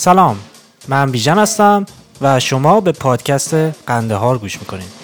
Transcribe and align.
سلام 0.00 0.36
من 0.88 1.10
بیژن 1.10 1.38
هستم 1.38 1.86
و 2.20 2.40
شما 2.40 2.80
به 2.80 2.92
پادکست 2.92 3.54
قندهار 3.86 4.38
گوش 4.38 4.58
می‌کنید 4.60 5.00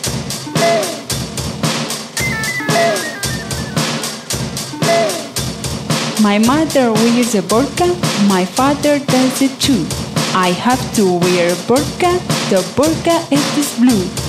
My 6.18 6.38
mother 6.50 6.86
wears 7.00 7.34
a 7.34 7.42
burqa, 7.52 7.88
my 8.34 8.44
father 8.56 8.94
does 9.12 9.36
it 9.46 9.54
too. 9.66 9.82
I 10.48 10.50
have 10.66 10.82
to 10.96 11.04
wear 11.24 11.46
a 11.52 11.58
burqa, 11.68 12.12
the 12.50 12.60
burqa 12.76 13.16
is 13.38 13.68
blue. 13.80 14.25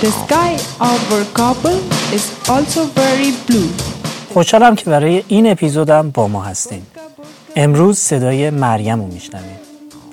The 0.00 0.12
sky 0.12 0.54
over 0.78 1.24
Kabul 1.34 1.78
is 2.16 2.24
also 2.48 2.80
very 2.94 3.32
blue. 3.46 3.70
خوشحالم 4.34 4.74
که 4.74 4.84
برای 4.90 5.24
این 5.28 5.50
اپیزودم 5.50 6.10
با 6.10 6.28
ما 6.28 6.42
هستین 6.42 6.82
امروز 7.56 7.98
صدای 7.98 8.50
مریم 8.50 9.00
رو 9.00 9.06
میشنویم 9.06 9.56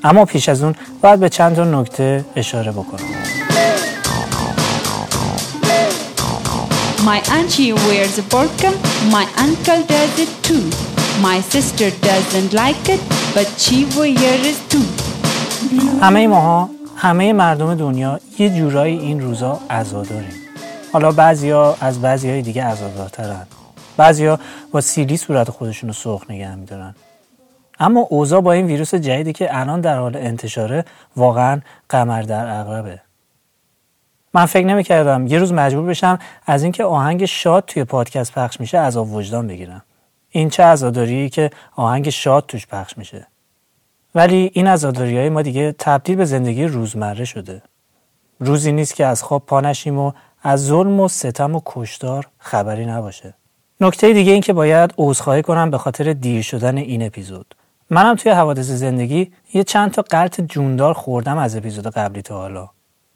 اما 0.03 0.26
پیش 0.26 0.49
از 0.49 0.63
اون 0.63 0.76
باید 1.02 1.20
به 1.20 1.29
چند 1.29 1.55
تا 1.55 1.63
نکته 1.63 2.26
اشاره 2.35 2.71
بکنم 2.71 3.05
My 7.05 7.20
auntie 7.38 7.73
wears 7.88 8.17
a 8.17 8.26
burqa, 8.34 8.71
my 9.17 9.26
uncle 9.45 9.81
does 9.93 10.13
it 10.26 10.31
too. 10.48 10.63
My 11.29 11.38
sister 11.54 11.88
doesn't 12.09 12.52
like 12.63 12.85
it, 12.95 13.02
but 13.35 13.48
she 13.63 13.77
wears 13.98 14.45
it 14.52 14.57
too. 14.71 14.85
همه 16.02 16.27
ماها 16.27 16.74
همه 17.05 17.34
مردم 17.34 17.76
دنیا 17.76 18.20
یه 18.40 18.50
جورایی 18.50 19.00
این 19.00 19.22
روزا 19.22 19.59
عزاداریم 19.70 20.34
حالا 20.93 21.12
بعضیا 21.12 21.77
از 21.82 22.02
بعضی 22.02 22.29
های 22.29 22.41
دیگه 22.41 22.63
عزادارترن. 22.63 23.48
بعضیا 23.98 24.40
با 24.71 24.82
سیلی 24.82 25.18
صورت 25.18 25.49
خودشون 25.49 25.90
رو 25.90 25.94
سرخ 25.94 26.32
نگه 26.32 26.55
میدارن. 26.55 26.96
اما 27.79 27.99
اوضاع 27.99 28.41
با 28.41 28.52
این 28.52 28.66
ویروس 28.66 28.96
جدیدی 28.96 29.34
که 29.34 29.60
الان 29.60 29.82
در 29.82 29.99
حال 29.99 30.16
انتشاره 30.16 30.85
واقعا 31.16 31.62
قمر 31.90 32.21
در 32.21 32.48
عقربه 32.48 33.02
من 34.34 34.46
فکر 34.46 34.66
نمی‌کردم 34.66 35.27
یه 35.27 35.40
روز 35.40 35.54
مجبور 35.54 35.85
بشم 35.85 36.20
از 36.46 36.63
اینکه 36.63 36.84
آهنگ 36.84 37.26
شاد 37.26 37.63
توی 37.68 37.84
پادکست 37.84 38.34
پخش 38.34 38.60
میشه 38.60 38.79
عذاب 38.79 39.13
وجدان 39.13 39.48
بگیرم. 39.48 39.82
این 40.29 40.49
چه 40.49 40.63
عزاداری 40.63 41.29
که 41.29 41.49
آهنگ 41.76 42.10
شاد 42.10 42.46
توش 42.48 42.68
پخش 42.68 42.98
میشه. 42.98 43.27
ولی 44.16 44.52
این 44.54 44.68
عزاداری 44.68 45.18
های 45.18 45.30
ما 45.30 45.41
دیگه 45.41 45.76
تبدیل 45.80 46.16
به 46.16 46.26
زندگی 46.26 46.66
روزمره 46.66 47.26
شده. 47.26 47.62
روزی 48.40 48.72
نیست 48.72 48.96
که 48.96 49.05
از 49.05 49.24
خواب 49.24 49.46
پا 49.46 49.62
نشیم 49.62 49.99
و 49.99 50.12
از 50.44 50.66
ظلم 50.66 50.99
و 50.99 51.07
ستم 51.07 51.55
و 51.55 51.62
کشتار 51.66 52.27
خبری 52.38 52.85
نباشه. 52.85 53.34
نکته 53.82 54.13
دیگه 54.13 54.32
این 54.32 54.41
که 54.41 54.54
باید 54.54 54.94
عذرخواهی 54.98 55.41
کنم 55.41 55.72
به 55.72 55.77
خاطر 55.77 56.13
دیر 56.13 56.41
شدن 56.41 56.77
این 56.77 57.05
اپیزود. 57.05 57.55
منم 57.90 58.16
توی 58.16 58.32
حوادث 58.32 58.66
زندگی 58.66 59.32
یه 59.54 59.63
چند 59.63 59.91
تا 59.91 60.02
قلط 60.02 60.41
جوندار 60.41 60.94
خوردم 60.94 61.38
از 61.38 61.55
اپیزود 61.55 61.88
قبلی 61.88 62.22
تا 62.22 62.38
حالا. 62.38 62.70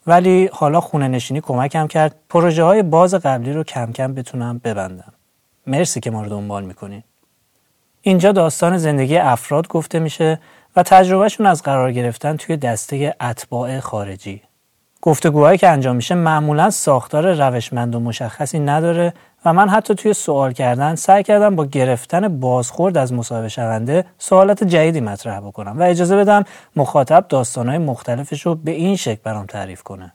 ولی 0.08 0.50
حالا 0.53 0.81
خونه 0.81 1.08
نشینی 1.08 1.41
کمکم 1.41 1.88
کرد 1.88 2.16
پروژه 2.30 2.63
های 2.63 2.84
باز 2.84 3.13
قبلی 3.13 3.53
رو 3.53 3.63
کم 3.63 3.91
کم 3.91 4.13
بتونم 4.13 4.61
ببندم. 4.63 5.13
مرسی 5.67 6.00
که 6.00 6.11
ما 6.11 6.23
رو 6.23 6.30
دنبال 6.30 6.63
می‌کنین 6.63 7.03
اینجا 8.02 8.31
داستان 8.31 8.78
زندگی 8.78 9.17
افراد 9.17 9.67
گفته 9.67 10.00
میشه 10.00 10.39
و 10.80 10.83
تجربهشون 10.83 11.45
از 11.45 11.63
قرار 11.63 11.91
گرفتن 11.91 12.35
توی 12.38 12.58
دسته 12.58 13.16
اتباع 13.22 13.80
خارجی 13.80 14.41
گفتگوهایی 15.02 15.58
که 15.58 15.69
انجام 15.69 15.95
میشه 15.95 16.16
معمولا 16.16 16.69
ساختار 16.69 17.33
روشمند 17.33 17.95
و 17.95 17.99
مشخصی 17.99 18.59
نداره 18.59 19.13
و 19.45 19.53
من 19.53 19.69
حتی 19.69 19.95
توی 19.95 20.13
سوال 20.13 20.52
کردن 20.52 20.95
سعی 20.95 21.23
کردم 21.23 21.56
با 21.56 21.66
گرفتن 21.66 22.40
بازخورد 22.40 22.97
از 22.97 23.13
مصاحبه 23.13 23.50
شونده 23.50 24.06
سوالات 24.17 24.63
جدیدی 24.63 25.01
مطرح 25.01 25.40
بکنم 25.40 25.79
و 25.79 25.84
اجازه 25.84 26.17
بدم 26.17 26.44
مخاطب 26.75 27.25
داستانهای 27.29 27.78
مختلفش 27.78 28.41
رو 28.46 28.56
به 28.56 28.72
این 28.72 28.96
شکل 28.96 29.22
برام 29.23 29.46
تعریف 29.46 29.84
کنه. 29.84 30.13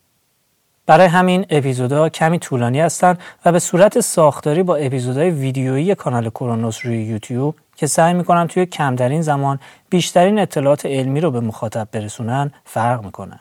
برای 0.87 1.07
همین 1.07 1.47
اپیزودها 1.51 2.09
کمی 2.09 2.39
طولانی 2.39 2.81
هستن 2.81 3.19
و 3.45 3.53
به 3.53 3.59
صورت 3.59 4.01
ساختاری 4.01 4.63
با 4.63 4.77
اپیزودهای 4.77 5.31
ویدیویی 5.31 5.95
کانال 5.95 6.31
کرونوس 6.31 6.87
روی 6.87 7.03
یوتیوب 7.03 7.55
که 7.77 7.87
سعی 7.87 8.15
می‌کنم 8.15 8.47
توی 8.47 8.67
کمترین 8.67 9.23
زمان 9.23 9.59
بیشترین 9.91 10.39
اطلاعات 10.39 10.87
علمی 10.87 11.21
رو 11.21 11.31
به 11.31 11.41
مخاطب 11.41 11.89
برسونن 11.93 12.53
فرق 12.65 13.05
می‌کنه. 13.05 13.41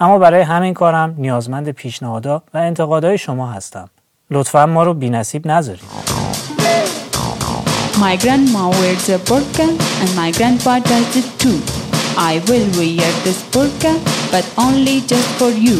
اما 0.00 0.18
برای 0.18 0.42
همین 0.42 0.74
کارم 0.74 1.14
نیازمند 1.18 1.70
پیشنهادها 1.70 2.42
و 2.54 2.58
انتقادهای 2.58 3.18
شما 3.18 3.46
هستم. 3.52 3.90
لطفا 4.30 4.66
ما 4.66 4.82
رو 4.82 4.94
بینصیب 4.94 5.46
نذارید. 5.46 5.84
My 7.94 8.16
grandma 8.24 8.64
wears 8.80 9.08
a 9.16 9.18
burqa 9.30 9.68
and 10.02 10.10
my 10.20 10.30
grandpa 10.38 10.74
does 10.90 11.10
it 11.20 11.28
too. 11.42 11.58
I 12.32 12.34
will 12.48 12.68
wear 12.78 13.10
this 13.24 13.40
burqa, 13.54 13.92
but 14.32 14.44
only 14.66 14.96
just 15.10 15.30
for 15.38 15.52
you. 15.66 15.78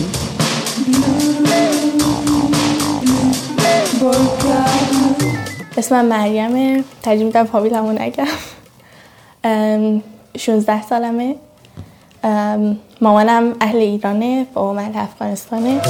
اسمم 5.76 6.04
مریمه. 6.04 6.84
ترجیح 7.02 7.26
میدم 7.26 7.44
فامیلمو 7.44 7.92
نگم 7.92 8.26
ام، 9.44 10.02
16 10.38 10.82
سالمه. 10.82 11.36
ام، 12.24 12.78
مامانم 13.00 13.52
اهل 13.60 13.76
ایرانه 13.76 14.46
بابام 14.54 14.78
اهل 14.78 14.92
افغانستانه. 14.94 15.80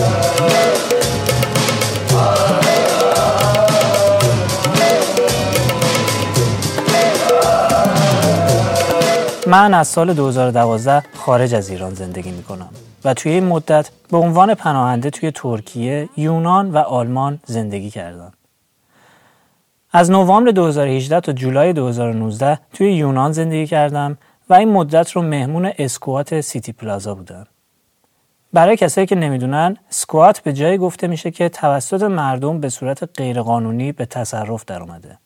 من 9.47 9.75
از 9.75 9.89
سال 9.89 10.15
2012 10.15 11.03
خارج 11.15 11.55
از 11.55 11.71
ایران 11.71 11.95
زندگی 11.95 12.31
می 12.31 12.43
کنم 12.43 12.69
و 13.05 13.15
توی 13.15 13.33
این 13.33 13.45
مدت 13.47 13.91
به 14.11 14.17
عنوان 14.17 14.55
پناهنده 14.55 15.11
توی 15.11 15.31
ترکیه، 15.31 16.09
یونان 16.17 16.71
و 16.71 16.79
آلمان 16.79 17.41
زندگی 17.47 17.91
کردم. 17.91 18.33
از 19.97 20.11
نوامبر 20.11 20.51
2018 20.51 21.21
تا 21.21 21.33
جولای 21.33 21.73
2019 21.73 22.59
توی 22.73 22.93
یونان 22.93 23.33
زندگی 23.33 23.67
کردم 23.67 24.19
و 24.49 24.55
این 24.55 24.69
مدت 24.69 25.11
رو 25.11 25.23
مهمون 25.23 25.73
اسکوات 25.79 26.41
سیتی 26.41 26.73
پلازا 26.73 27.15
بودم. 27.15 27.47
برای 28.53 28.77
کسایی 28.77 29.07
که 29.07 29.15
نمی‌دونن 29.15 29.77
سکوات 29.89 30.41
به 30.41 30.53
جایی 30.53 30.79
گفته 30.79 31.07
میشه 31.07 31.31
که 31.31 31.49
توسط 31.49 32.03
مردم 32.03 32.61
به 32.61 32.69
صورت 32.69 33.19
غیرقانونی 33.19 33.93
به 33.93 34.07
تصرف 34.07 34.65
در 34.65 34.83
اومده. 34.83 35.19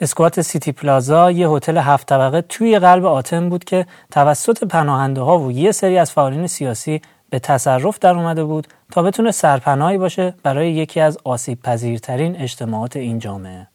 اسکوات 0.00 0.40
سیتی 0.40 0.72
پلازا 0.72 1.30
یه 1.30 1.48
هتل 1.48 1.78
هفت 1.78 2.08
طبقه 2.08 2.40
توی 2.40 2.78
قلب 2.78 3.04
آتن 3.04 3.48
بود 3.48 3.64
که 3.64 3.86
توسط 4.10 4.64
پناهنده 4.64 5.20
ها 5.20 5.38
و 5.38 5.52
یه 5.52 5.72
سری 5.72 5.98
از 5.98 6.12
فعالین 6.12 6.46
سیاسی 6.46 7.02
به 7.30 7.38
تصرف 7.38 7.98
در 7.98 8.14
اومده 8.14 8.44
بود 8.44 8.66
تا 8.92 9.02
بتونه 9.02 9.30
سرپناهی 9.30 9.98
باشه 9.98 10.34
برای 10.42 10.72
یکی 10.72 11.00
از 11.00 11.18
آسیب 11.24 11.62
پذیرترین 11.62 12.36
اجتماعات 12.36 12.96
این 12.96 13.18
جامعه. 13.18 13.73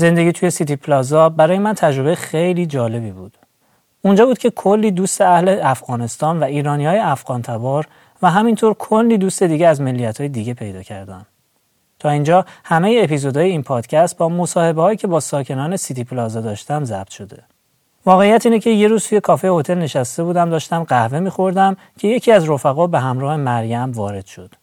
زندگی 0.00 0.32
توی 0.32 0.50
سیتی 0.50 0.76
پلازا 0.76 1.28
برای 1.28 1.58
من 1.58 1.74
تجربه 1.74 2.14
خیلی 2.14 2.66
جالبی 2.66 3.10
بود. 3.10 3.36
اونجا 4.02 4.26
بود 4.26 4.38
که 4.38 4.50
کلی 4.50 4.90
دوست 4.90 5.20
اهل 5.20 5.58
افغانستان 5.62 6.40
و 6.40 6.44
ایرانی 6.44 6.86
های 6.86 6.98
افغان 6.98 7.42
تبار 7.42 7.86
و 8.22 8.30
همینطور 8.30 8.74
کلی 8.74 9.18
دوست 9.18 9.42
دیگه 9.42 9.66
از 9.66 9.80
ملیت 9.80 10.18
های 10.18 10.28
دیگه 10.28 10.54
پیدا 10.54 10.82
کردم. 10.82 11.26
تا 11.98 12.10
اینجا 12.10 12.44
همه 12.64 13.00
اپیزودهای 13.02 13.50
این 13.50 13.62
پادکست 13.62 14.16
با 14.16 14.28
مصاحبه 14.28 14.82
هایی 14.82 14.96
که 14.96 15.06
با 15.06 15.20
ساکنان 15.20 15.76
سیتی 15.76 16.04
پلازا 16.04 16.40
داشتم 16.40 16.84
ضبط 16.84 17.10
شده. 17.10 17.42
واقعیت 18.06 18.46
اینه 18.46 18.58
که 18.58 18.70
یه 18.70 18.88
روز 18.88 19.06
توی 19.06 19.20
کافه 19.20 19.48
هتل 19.48 19.78
نشسته 19.78 20.24
بودم 20.24 20.50
داشتم 20.50 20.84
قهوه 20.84 21.18
میخوردم 21.18 21.76
که 21.98 22.08
یکی 22.08 22.32
از 22.32 22.48
رفقا 22.48 22.86
به 22.86 23.00
همراه 23.00 23.36
مریم 23.36 23.92
وارد 23.92 24.26
شد. 24.26 24.54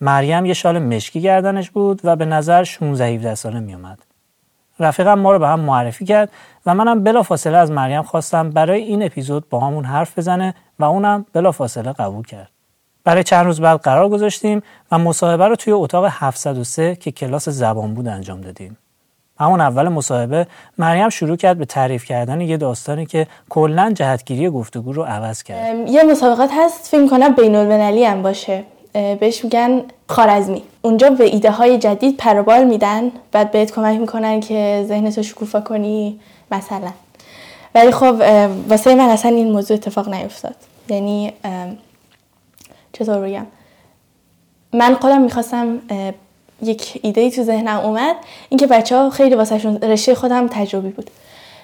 مریم 0.00 0.46
یه 0.46 0.54
شال 0.54 0.78
مشکی 0.78 1.20
گردنش 1.20 1.70
بود 1.70 2.00
و 2.04 2.16
به 2.16 2.24
نظر 2.24 2.64
16 2.64 3.04
17 3.04 3.34
ساله 3.34 3.60
میومد. 3.60 4.07
رفیقم 4.80 5.18
ما 5.18 5.32
رو 5.32 5.38
به 5.38 5.48
هم 5.48 5.60
معرفی 5.60 6.04
کرد 6.04 6.30
و 6.66 6.74
منم 6.74 7.04
بلافاصله 7.04 7.56
از 7.56 7.70
مریم 7.70 8.02
خواستم 8.02 8.50
برای 8.50 8.82
این 8.82 9.02
اپیزود 9.02 9.48
با 9.48 9.60
همون 9.60 9.84
حرف 9.84 10.18
بزنه 10.18 10.54
و 10.78 10.84
اونم 10.84 11.26
بلافاصله 11.32 11.92
قبول 11.92 12.26
کرد. 12.26 12.50
برای 13.04 13.24
چند 13.24 13.46
روز 13.46 13.60
بعد 13.60 13.80
قرار 13.80 14.08
گذاشتیم 14.08 14.62
و 14.92 14.98
مصاحبه 14.98 15.48
رو 15.48 15.56
توی 15.56 15.72
اتاق 15.72 16.04
703 16.10 16.96
که 16.96 17.10
کلاس 17.10 17.48
زبان 17.48 17.94
بود 17.94 18.08
انجام 18.08 18.40
دادیم. 18.40 18.78
همون 19.40 19.60
اول 19.60 19.88
مصاحبه 19.88 20.46
مریم 20.78 21.08
شروع 21.08 21.36
کرد 21.36 21.58
به 21.58 21.64
تعریف 21.64 22.04
کردن 22.04 22.40
یه 22.40 22.56
داستانی 22.56 23.06
که 23.06 23.26
کلا 23.48 23.92
جهتگیری 23.92 24.50
گفتگو 24.50 24.92
رو 24.92 25.02
عوض 25.02 25.42
کرد. 25.42 25.88
یه 25.88 26.02
مسابقات 26.02 26.50
هست 26.52 26.88
فکر 26.88 27.08
کنم 27.08 27.32
بین 27.32 27.54
المللی 27.54 28.04
هم 28.04 28.22
باشه 28.22 28.64
بهش 28.92 29.44
میگن 29.44 29.82
خارزمی 30.08 30.62
اونجا 30.88 31.10
به 31.10 31.24
ایده 31.24 31.50
های 31.50 31.78
جدید 31.78 32.16
پروبال 32.16 32.64
میدن 32.64 33.12
بعد 33.32 33.50
بهت 33.50 33.72
کمک 33.72 34.00
می‌کنن 34.00 34.40
که 34.40 34.84
ذهنتو 34.88 35.22
شکوفا 35.22 35.60
کنی 35.60 36.20
مثلا. 36.50 36.92
ولی 37.74 37.90
خب 37.90 38.14
واسه 38.68 38.94
من 38.94 39.08
اصلا 39.08 39.30
این 39.30 39.52
موضوع 39.52 39.76
اتفاق 39.76 40.08
نیفتاد. 40.08 40.54
یعنی 40.88 41.32
چطور 42.92 43.18
بگم؟ 43.18 43.46
من 44.72 44.94
خودم 44.94 45.20
می‌خواستم 45.20 45.78
یک 46.62 47.00
ایده 47.02 47.30
تو 47.30 47.42
ذهنم 47.42 47.80
اومد. 47.80 48.16
اینکه 48.48 48.66
بچه 48.66 48.96
ها 48.96 49.10
خیلی 49.10 49.34
واسهشون 49.34 49.76
رشته 49.76 50.14
خودم 50.14 50.48
تجربی 50.48 50.88
بود. 50.88 51.10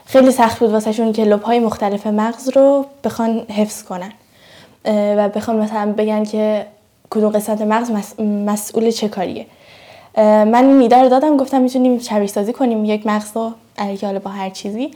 خیلی 0.07 0.31
سخت 0.31 0.59
بود 0.59 0.71
واسهشون 0.71 1.13
که 1.13 1.25
لبهای 1.25 1.59
مختلف 1.59 2.07
مغز 2.07 2.49
رو 2.49 2.87
بخوان 3.05 3.39
حفظ 3.39 3.83
کنن. 3.83 4.13
و 4.87 5.29
بخوان 5.29 5.57
مثلا 5.57 5.93
بگن 5.93 6.25
که 6.25 6.67
کدوم 7.15 7.31
قسمت 7.31 7.61
مغز 7.63 7.91
مسئول 8.21 8.91
چه 8.91 9.09
کاریه. 9.09 9.47
من 10.17 10.81
این 10.81 10.91
رو 10.91 11.09
دادم 11.09 11.37
گفتم 11.37 11.61
می‌تونیم 11.61 11.99
شبیه 11.99 12.27
سازی 12.27 12.53
کنیم 12.53 12.85
یک 12.85 13.07
مغز 13.07 13.31
رو 13.35 13.53
حالا 14.03 14.19
با 14.19 14.31
هر 14.31 14.51
چیزی. 14.51 14.91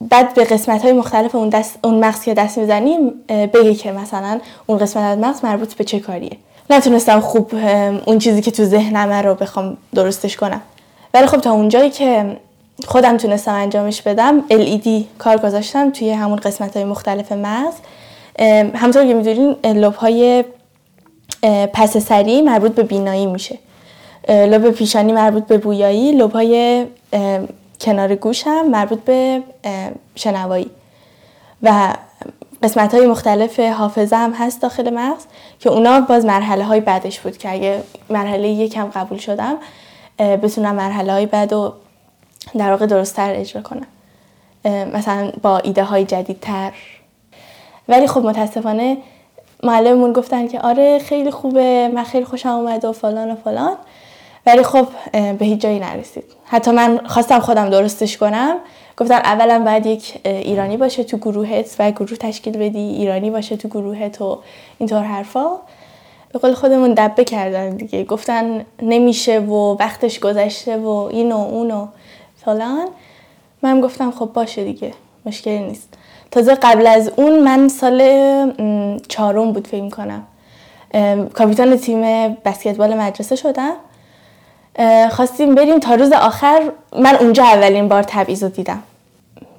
بعد 0.00 0.34
به 0.34 0.44
قسمت 0.44 0.82
های 0.82 0.92
مختلف 0.92 1.34
اون, 1.34 1.48
دست، 1.48 1.78
اون 1.84 1.94
مغز 2.04 2.22
که 2.22 2.34
دست 2.34 2.58
می‌زنیم 2.58 3.12
بگی 3.28 3.74
که 3.74 3.92
مثلا 3.92 4.40
اون 4.66 4.78
قسمت 4.78 5.02
از 5.02 5.18
مغز 5.18 5.44
مربوط 5.44 5.74
به 5.74 5.84
چه 5.84 6.00
کاریه. 6.00 6.36
نتونستم 6.70 7.20
خوب 7.20 7.50
اون 8.06 8.18
چیزی 8.18 8.42
که 8.42 8.50
تو 8.50 8.64
ذهنم 8.64 9.12
رو 9.12 9.34
بخوام 9.34 9.76
درستش 9.94 10.36
کنم. 10.36 10.60
ولی 11.14 11.26
خب 11.26 11.40
تا 11.40 11.52
اونجایی 11.52 11.90
که 11.90 12.36
خودم 12.86 13.16
تونستم 13.16 13.54
انجامش 13.54 14.02
بدم 14.02 14.44
LED 14.50 14.88
کار 15.18 15.36
گذاشتم 15.36 15.90
توی 15.90 16.10
همون 16.10 16.36
قسمت 16.36 16.76
های 16.76 16.84
مختلف 16.84 17.32
مغز. 17.32 17.74
همطور 18.74 19.06
که 19.06 19.14
می‌دونین 19.14 19.56
لب 19.64 19.94
های 19.94 20.44
پس 21.72 21.96
سری 21.96 22.42
مربوط 22.42 22.72
به 22.72 22.82
بینایی 22.82 23.26
میشه. 23.26 23.58
لب 24.28 24.70
پیشانی 24.70 25.12
مربوط 25.12 25.46
به 25.46 25.58
بویایی 25.58 26.12
لب 26.12 26.32
های 26.32 26.86
کنار 27.80 28.18
هم 28.46 28.70
مربوط 28.70 29.00
به 29.00 29.42
شنوایی. 30.14 30.70
و 31.62 31.94
قسمت 32.62 32.94
های 32.94 33.06
مختلف 33.06 33.60
حافظه 33.60 34.16
هم 34.16 34.32
هست 34.32 34.62
داخل 34.62 34.94
مغز 34.94 35.24
که 35.60 35.70
اونا 35.70 36.00
باز 36.00 36.24
مرحله 36.24 36.64
های 36.64 36.80
بعدش 36.80 37.20
بود 37.20 37.38
که 37.38 37.52
اگه 37.52 37.82
مرحله 38.10 38.48
یکم 38.48 38.84
قبول 38.86 39.18
شدم 39.18 39.56
بتونم 40.18 40.74
مرحله 40.74 41.12
های 41.12 41.26
بعد 41.26 41.54
رو 41.54 41.72
در 42.58 42.70
واقع 42.70 42.86
درستتر 42.86 43.34
اجرا 43.34 43.62
کنم. 43.62 43.86
مثلا 44.92 45.32
با 45.42 45.58
ایده 45.58 45.84
های 45.84 46.04
جدیدتر. 46.04 46.72
ولی 47.88 48.06
خب 48.06 48.20
متاسفانه 48.20 48.96
معلممون 49.62 50.12
گفتن 50.12 50.48
که 50.48 50.60
آره 50.60 50.98
خیلی 50.98 51.30
خوبه 51.30 51.90
من 51.94 52.04
خیلی 52.04 52.24
خوشم 52.24 52.48
اومد 52.48 52.84
و 52.84 52.92
فلان 52.92 53.30
و 53.30 53.34
فلان. 53.34 53.76
ولی 54.46 54.62
خب 54.62 54.86
به 55.12 55.44
هیچ 55.44 55.60
جایی 55.60 55.78
نرسید. 55.78 56.24
حتی 56.44 56.70
من 56.70 57.00
خواستم 57.06 57.38
خودم 57.38 57.70
درستش 57.70 58.16
کنم. 58.16 58.56
گفتن 58.96 59.14
اولا 59.14 59.58
باید 59.64 59.86
یک 59.86 60.20
ایرانی 60.24 60.76
باشه 60.76 61.04
تو 61.04 61.16
گروهت 61.16 61.76
و 61.78 61.90
گروه 61.90 62.16
تشکیل 62.16 62.56
بدی 62.58 62.78
ایرانی 62.78 63.30
باشه 63.30 63.56
تو 63.56 63.68
گروهت 63.68 64.20
و 64.20 64.38
اینطور 64.78 65.02
حرفا. 65.02 65.46
به 66.32 66.38
قول 66.38 66.54
خودمون 66.54 66.94
دبه 66.94 67.24
کردن 67.24 67.70
دیگه. 67.70 68.04
گفتن 68.04 68.64
نمیشه 68.82 69.38
و 69.38 69.76
وقتش 69.80 70.20
گذشته 70.20 70.76
و 70.76 70.88
این 70.88 71.32
و 71.32 71.36
اون 71.36 71.70
و 71.70 71.86
فلان. 72.44 72.88
من 73.62 73.80
گفتم 73.80 74.10
خب 74.10 74.30
باشه 74.34 74.64
دیگه. 74.64 74.92
مشکلی 75.26 75.58
نیست. 75.58 75.94
تازه 76.30 76.54
قبل 76.54 76.86
از 76.86 77.10
اون 77.16 77.38
من 77.38 77.68
سال 77.68 78.00
چهارم 79.08 79.52
بود 79.52 79.66
فکر 79.66 79.88
کنم 79.88 80.22
کاپیتان 81.34 81.76
تیم 81.76 82.00
بسکتبال 82.44 82.94
مدرسه 82.94 83.36
شدم. 83.36 83.72
خواستیم 85.10 85.54
بریم 85.54 85.78
تا 85.78 85.94
روز 85.94 86.12
آخر. 86.12 86.62
من 86.98 87.16
اونجا 87.16 87.44
اولین 87.44 87.88
بار 87.88 88.02
تبعیض 88.02 88.42
رو 88.42 88.48
دیدم. 88.48 88.82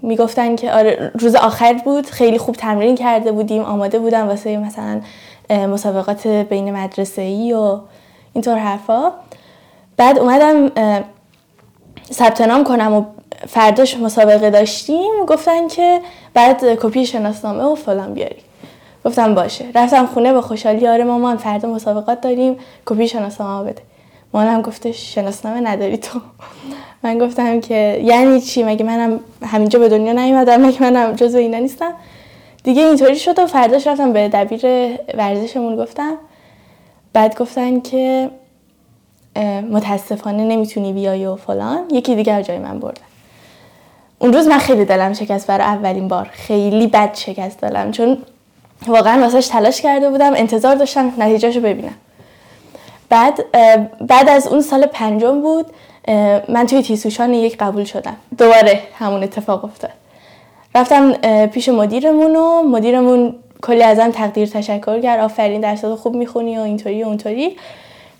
می‌گفتن 0.01 0.55
که 0.55 0.71
آره 0.71 1.11
روز 1.19 1.35
آخر 1.35 1.73
بود. 1.73 2.05
خیلی 2.05 2.37
خوب 2.37 2.55
تمرین 2.55 2.95
کرده 2.95 3.31
بودیم 3.31 3.61
آماده 3.61 3.99
بودم 3.99 4.27
واسه 4.27 4.57
مثلا 4.57 5.01
مسابقات 5.49 6.27
بین 6.27 6.71
مدرسه 6.71 7.21
ای 7.21 7.53
و 7.53 7.79
اینطور 8.33 8.57
حرفا. 8.57 9.11
بعد 9.97 10.19
اومدم 10.19 10.71
ثبت 12.11 12.41
نام 12.41 12.63
کنم 12.63 12.93
و 12.93 13.05
فرداش 13.47 13.97
مسابقه 13.97 14.49
داشتیم 14.49 15.25
گفتن 15.27 15.67
که 15.67 16.01
بعد 16.33 16.65
کپی 16.65 17.05
شناسنامه 17.05 17.63
و 17.63 17.75
فلان 17.75 18.13
بیاری. 18.13 18.35
گفتم 19.05 19.35
باشه. 19.35 19.65
رفتم 19.75 20.05
خونه 20.05 20.33
با 20.33 20.41
خوشحالی 20.41 20.87
آره 20.87 21.03
مامان 21.03 21.37
فردا 21.37 21.69
مسابقات 21.69 22.21
داریم 22.21 22.57
کپی 22.85 23.07
شناسنامه 23.07 23.71
بده. 23.71 23.81
مامانم 24.33 24.61
گفتش 24.61 25.15
شناسنامه 25.15 25.69
نداری 25.69 25.97
تو. 25.97 26.19
من 27.03 27.17
گفتم 27.17 27.59
که 27.59 28.01
یعنی 28.03 28.41
چی؟ 28.41 28.63
مگه 28.63 28.85
منم 28.85 29.19
همینجا 29.45 29.79
به 29.79 29.89
دنیا 29.89 30.13
نیومدم؟ 30.13 30.65
مگه 30.65 30.83
منم 30.83 31.13
جزو 31.13 31.37
اینا 31.37 31.57
نیستم؟ 31.57 31.93
دیگه 32.63 32.81
اینطوری 32.81 33.15
شد 33.15 33.39
و 33.39 33.47
فرداش 33.47 33.87
رفتم 33.87 34.13
به 34.13 34.29
دبیر 34.29 34.61
ورزشمون 35.17 35.75
گفتم. 35.75 36.13
بعد 37.13 37.37
گفتن 37.37 37.79
که 37.79 38.29
متاسفانه 39.71 40.43
نمی‌تونی 40.43 40.93
بیای 40.93 41.25
و 41.25 41.35
فلان. 41.35 41.79
یکی 41.91 42.15
دیگر 42.15 42.41
جای 42.41 42.59
من 42.59 42.79
بردن 42.79 43.06
اون 44.19 44.33
روز 44.33 44.47
من 44.47 44.57
خیلی 44.57 44.85
دلم 44.85 45.13
شکست 45.13 45.47
برای 45.47 45.67
اولین 45.67 46.07
بار. 46.07 46.29
خیلی 46.31 46.87
بد 46.87 47.15
شکست 47.15 47.61
دلم 47.61 47.91
چون 47.91 48.17
واقعا 48.87 49.21
واسهش 49.21 49.47
تلاش 49.47 49.81
کرده 49.81 50.09
بودم 50.09 50.33
انتظار 50.35 50.75
داشتم 50.75 51.13
نتیجهشو 51.17 51.59
ببینم. 51.59 51.95
بعد 53.09 53.45
بعد 54.07 54.29
از 54.29 54.47
اون 54.47 54.61
سال 54.61 54.85
پنجم 54.85 55.41
بود 55.41 55.65
من 56.49 56.65
توی 56.69 56.81
تیسوشان 56.81 57.33
یک 57.33 57.57
قبول 57.57 57.83
شدم. 57.83 58.15
دوباره 58.37 58.81
همون 58.99 59.23
اتفاق 59.23 59.65
افتاد. 59.65 59.91
رفتم 60.75 61.13
پیش 61.45 61.69
مدیرمون 61.69 62.35
و 62.35 62.63
مدیرمون 62.63 63.35
کلی 63.61 63.83
ازم 63.83 64.11
تقدیر 64.11 64.47
تشکر 64.47 65.01
کرد. 65.01 65.19
آفرین 65.19 65.61
درسات 65.61 65.99
خوب 65.99 66.15
می‌خونی 66.15 66.57
و 66.57 66.61
اینطوری 66.61 67.03
و 67.03 67.07
اونطوری. 67.07 67.57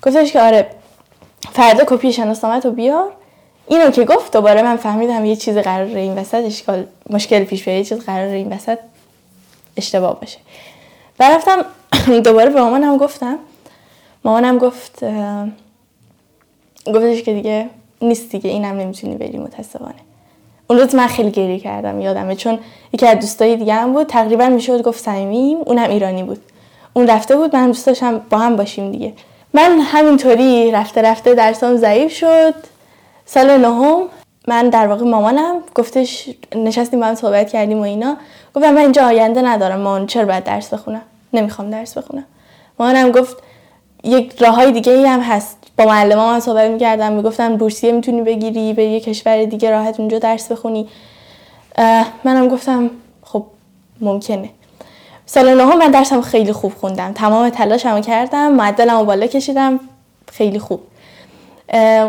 گفتش 0.02 0.32
که 0.32 0.40
آره 0.40 0.66
فردا 1.52 1.84
کپی 1.86 2.12
شناسنامه 2.12 2.60
رو 2.60 2.70
بیار. 2.70 3.12
اینو 3.68 3.90
که 3.90 4.04
گفت 4.04 4.32
دوباره 4.32 4.62
من 4.62 4.76
فهمیدم 4.76 5.24
یه 5.24 5.36
چیز 5.36 5.56
قرار 5.58 5.86
این 5.86 6.18
وسط 6.18 6.44
اشکال 6.44 6.84
مشکل 7.10 7.44
پیش 7.44 7.64
بیاد 7.64 7.78
یه 7.78 7.84
چیز 7.84 7.98
قرار 7.98 8.28
این 8.28 8.52
وسط 8.52 8.78
اشتباه 9.76 10.20
باشه. 10.20 10.38
و 11.20 11.30
رفتم 11.30 11.64
دوباره 12.24 12.50
به 12.50 12.60
مامانم 12.60 12.96
گفتم. 12.96 13.38
مامانم 14.24 14.58
گفت 14.58 15.04
گفتش 16.86 17.22
که 17.22 17.34
دیگه 17.34 17.68
نیست 18.02 18.30
دیگه 18.30 18.50
اینم 18.50 18.76
نمی‌تونی 18.76 19.14
بری 19.14 19.38
متاسفانه. 19.38 19.94
اون 20.70 20.78
روز 20.78 20.94
من 20.94 21.06
خیلی 21.06 21.30
گریه 21.30 21.58
کردم 21.58 22.00
یادمه 22.00 22.36
چون 22.36 22.58
یکی 22.92 23.06
از 23.06 23.18
دوستای 23.18 23.56
دیگه 23.56 23.74
هم 23.74 23.92
بود 23.92 24.06
تقریبا 24.06 24.48
می‌شد 24.48 24.82
گفت 24.82 25.04
صمیمیم 25.04 25.58
اونم 25.66 25.90
ایرانی 25.90 26.22
بود. 26.22 26.40
اون 26.94 27.06
رفته 27.06 27.36
بود 27.36 27.56
من 27.56 27.66
دوست 27.66 27.86
داشتم 27.86 28.18
با 28.30 28.38
هم 28.38 28.56
باشیم 28.56 28.92
دیگه. 28.92 29.12
من 29.54 29.80
همینطوری 29.80 30.70
رفته 30.70 31.02
رفته 31.02 31.34
درسام 31.34 31.76
ضعیف 31.76 32.12
شد. 32.12 32.54
سال 33.30 33.56
نهم 33.60 34.02
من 34.48 34.68
در 34.68 34.86
واقع 34.86 35.04
مامانم 35.04 35.54
گفتش 35.74 36.28
نشستیم 36.54 37.00
با 37.00 37.06
هم 37.06 37.14
صحبت 37.14 37.50
کردیم 37.50 37.78
و 37.78 37.82
اینا. 37.82 38.16
گفتم 38.54 38.70
من 38.70 38.78
اینجا 38.78 39.06
آینده 39.06 39.42
ندارم 39.42 39.80
مامان 39.80 40.06
چرا 40.06 40.24
باید 40.24 40.44
درس 40.44 40.74
بخونم 40.74 41.02
نمی‌خوام 41.32 41.70
درس 41.70 41.98
بخونم. 41.98 42.24
مامانم 42.78 43.10
گفت 43.10 43.36
یک 44.04 44.42
راه 44.42 44.54
های 44.54 44.72
دیگه 44.72 44.92
ای 44.92 45.04
هم 45.06 45.20
هست. 45.20 45.58
با 45.78 45.84
معلم 45.84 46.18
هم 46.18 46.40
صحبت 46.40 46.70
می‌کردم 46.70 47.12
می‌گفتم 47.12 47.56
بورسیه 47.56 47.92
می‌تونی 47.92 48.22
بگیری 48.22 48.72
به 48.72 48.84
یه 48.84 49.00
کشور 49.00 49.44
دیگه 49.44 49.70
راحت 49.70 50.00
اونجا 50.00 50.18
درس 50.18 50.52
بخونی. 50.52 50.88
منم 52.24 52.48
گفتم 52.48 52.90
خب 53.22 53.44
ممکنه. 54.00 54.50
سال 55.26 55.54
نهم 55.54 55.78
من 55.78 55.90
درسم 55.90 56.20
خیلی 56.20 56.52
خوب 56.52 56.72
خوندم. 56.74 57.12
تمام 57.12 57.48
تلاشمو 57.48 58.00
کردم 58.00 58.52
معدلمو 58.52 59.04
بالا 59.04 59.26
کشیدم 59.26 59.80
خیلی 60.32 60.58
خوب. 60.58 60.80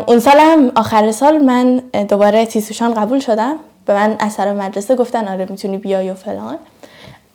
اون 0.06 0.18
سالم 0.18 0.72
آخر 0.76 1.12
سال 1.12 1.38
من 1.38 1.76
دوباره 2.08 2.46
تیسوشان 2.46 2.94
قبول 2.94 3.18
شدم. 3.18 3.56
به 3.86 3.94
من 3.94 4.16
اثر 4.20 4.52
مدرسه 4.52 4.96
گفتن 4.96 5.28
آره 5.28 5.46
می‌تونی 5.50 5.78
بیای 5.78 6.10
و 6.10 6.14
فلان. 6.14 6.58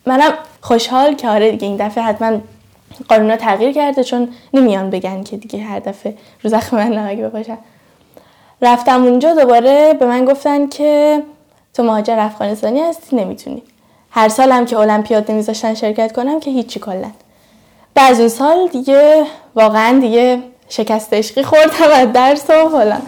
منم 0.06 0.32
خوشحال 0.60 1.14
که 1.14 1.28
آره 1.28 1.50
دیگه 1.50 1.66
این 1.66 1.76
دفعه 1.76 2.04
حتما 2.04 2.38
قانونا 3.08 3.36
تغییر 3.36 3.72
کرده 3.72 4.04
چون 4.04 4.28
نمیان 4.54 4.90
بگن 4.90 5.22
که 5.22 5.36
دیگه 5.36 5.58
هر 5.58 5.78
دفعه 5.78 6.14
رو 6.42 6.50
زخم 6.50 6.76
من 6.76 6.92
نمک 6.92 7.18
بپاشن 7.18 7.58
رفتم 8.62 9.04
اونجا 9.04 9.34
دوباره 9.34 9.94
به 9.94 10.06
من 10.06 10.24
گفتن 10.24 10.68
که 10.68 11.22
تو 11.74 11.82
مهاجر 11.82 12.18
افغانستانی 12.18 12.80
هستی 12.80 13.16
نمی‌تونی. 13.16 13.62
هر 14.10 14.28
سالم 14.28 14.64
که 14.64 14.78
المپیاد 14.78 15.30
نمیذاشتن 15.30 15.74
شرکت 15.74 16.12
کنم 16.12 16.40
که 16.40 16.50
هیچی 16.50 16.80
کلا. 16.80 17.10
بعد 17.94 18.20
اون 18.20 18.28
سال 18.28 18.68
دیگه 18.68 19.24
واقعا 19.54 19.98
دیگه 20.00 20.38
شکست 20.68 21.12
عشقی 21.12 21.42
خوردم 21.42 21.90
از 21.94 22.12
درس 22.12 22.50
و 22.50 22.68
فلان 22.68 23.02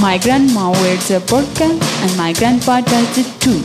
My 0.00 0.16
grandma 0.16 0.70
wears 0.70 1.10
a 1.10 1.20
burqa 1.20 1.68
and 2.02 2.16
my 2.16 2.32
grandpa 2.32 2.80
does 2.80 3.18
it 3.18 3.28
too. 3.40 3.60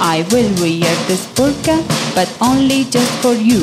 I 0.00 0.24
will 0.30 0.50
wear 0.60 0.94
this 1.08 1.26
burqa, 1.34 1.76
but 2.14 2.28
only 2.40 2.84
just 2.84 3.10
for 3.22 3.34
you. 3.34 3.62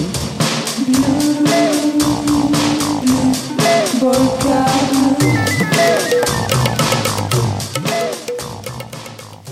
Burqa. 4.01 4.76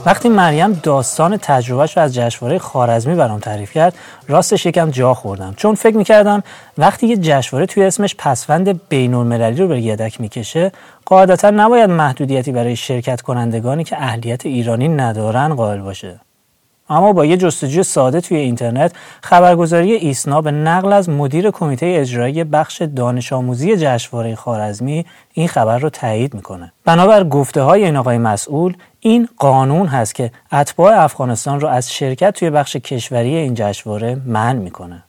وقتی 0.05 0.29
مریم 0.29 0.79
داستان 0.83 1.37
تجربهش 1.37 1.97
رو 1.97 2.03
از 2.03 2.15
جشنواره 2.15 2.59
خارزمی 2.59 3.15
برام 3.15 3.39
تعریف 3.39 3.71
کرد 3.71 3.93
راستش 4.27 4.65
یکم 4.65 4.89
جا 4.89 5.13
خوردم. 5.13 5.53
چون 5.57 5.75
فکر 5.75 5.97
می‌کردم 5.97 6.43
وقتی 6.77 7.07
یه 7.07 7.17
جشنواره 7.17 7.65
توی 7.65 7.83
اسمش 7.83 8.15
پسوند 8.17 8.87
بین 8.89 9.13
المللی 9.13 9.61
رو 9.61 9.67
به 9.67 9.81
یدک 9.81 10.21
می‌کشه 10.21 10.71
قاعدتا 11.05 11.49
نباید 11.49 11.89
محدودیتی 11.89 12.51
برای 12.51 12.75
شرکت 12.75 13.21
کنندگانی 13.21 13.83
که 13.83 13.97
اهلیت 13.97 14.45
ایرانی 14.45 14.87
ندارن 14.87 15.55
قائل 15.55 15.81
باشه. 15.81 16.19
اما 16.89 17.13
با 17.13 17.25
یه 17.25 17.37
جستجوی 17.37 17.83
ساده 17.83 18.21
توی 18.21 18.37
اینترنت 18.37 18.91
خبرگزاری 19.21 19.93
ایسنا 19.93 20.41
به 20.41 20.51
نقل 20.51 20.93
از 20.93 21.09
مدیر 21.09 21.51
کمیته 21.51 21.85
اجرایی 21.99 22.43
بخش 22.43 22.81
دانش 22.81 23.33
آموزی 23.33 23.77
جشنواره 23.77 24.35
خارزمی 24.35 25.05
این 25.33 25.47
خبر 25.47 25.79
رو 25.79 25.89
تایید 25.89 26.33
می‌کنه. 26.33 26.71
بنابر 26.85 27.23
گفته 27.23 27.61
های 27.61 27.85
این 27.85 27.95
آقای 27.95 28.17
مسئول 28.17 28.73
این 28.99 29.29
قانون 29.37 29.87
هست 29.87 30.15
که 30.15 30.31
اتباع 30.51 31.03
افغانستان 31.03 31.59
رو 31.59 31.67
از 31.67 31.93
شرکت 31.93 32.31
توی 32.31 32.49
بخش 32.49 32.75
کشوری 32.75 33.35
این 33.35 33.53
جشنواره 33.53 34.17
منع 34.25 34.59
می‌کنه. 34.59 35.03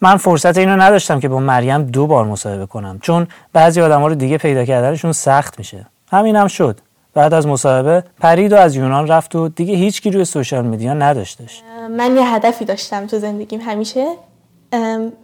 من 0.00 0.16
فرصت 0.16 0.58
اینو 0.58 0.76
نداشتم 0.76 1.20
که 1.20 1.28
با 1.28 1.38
مریم 1.40 1.82
دو 1.82 2.06
بار 2.06 2.24
مصاحبه 2.24 2.66
کنم 2.66 2.98
چون 3.02 3.26
بعضی 3.52 3.80
آدما 3.80 4.06
رو 4.06 4.14
دیگه 4.14 4.38
پیدا 4.38 4.64
کردنشون 4.64 5.12
سخت 5.12 5.58
میشه. 5.58 5.86
همینم 6.10 6.40
هم 6.40 6.48
شد. 6.48 6.80
بعد 7.14 7.34
از 7.34 7.46
مصاحبه 7.46 8.04
پرید 8.20 8.52
و 8.52 8.56
از 8.56 8.76
یونان 8.76 9.08
رفت 9.08 9.34
و 9.34 9.48
دیگه 9.48 9.74
هیچ 9.74 10.06
روی 10.06 10.24
سوشال 10.24 10.64
میدیا 10.64 10.94
نداشتش. 10.94 11.62
من 11.96 12.16
یه 12.16 12.34
هدفی 12.34 12.64
داشتم 12.64 13.06
تو 13.06 13.18
زندگیم 13.18 13.60
همیشه. 13.60 14.06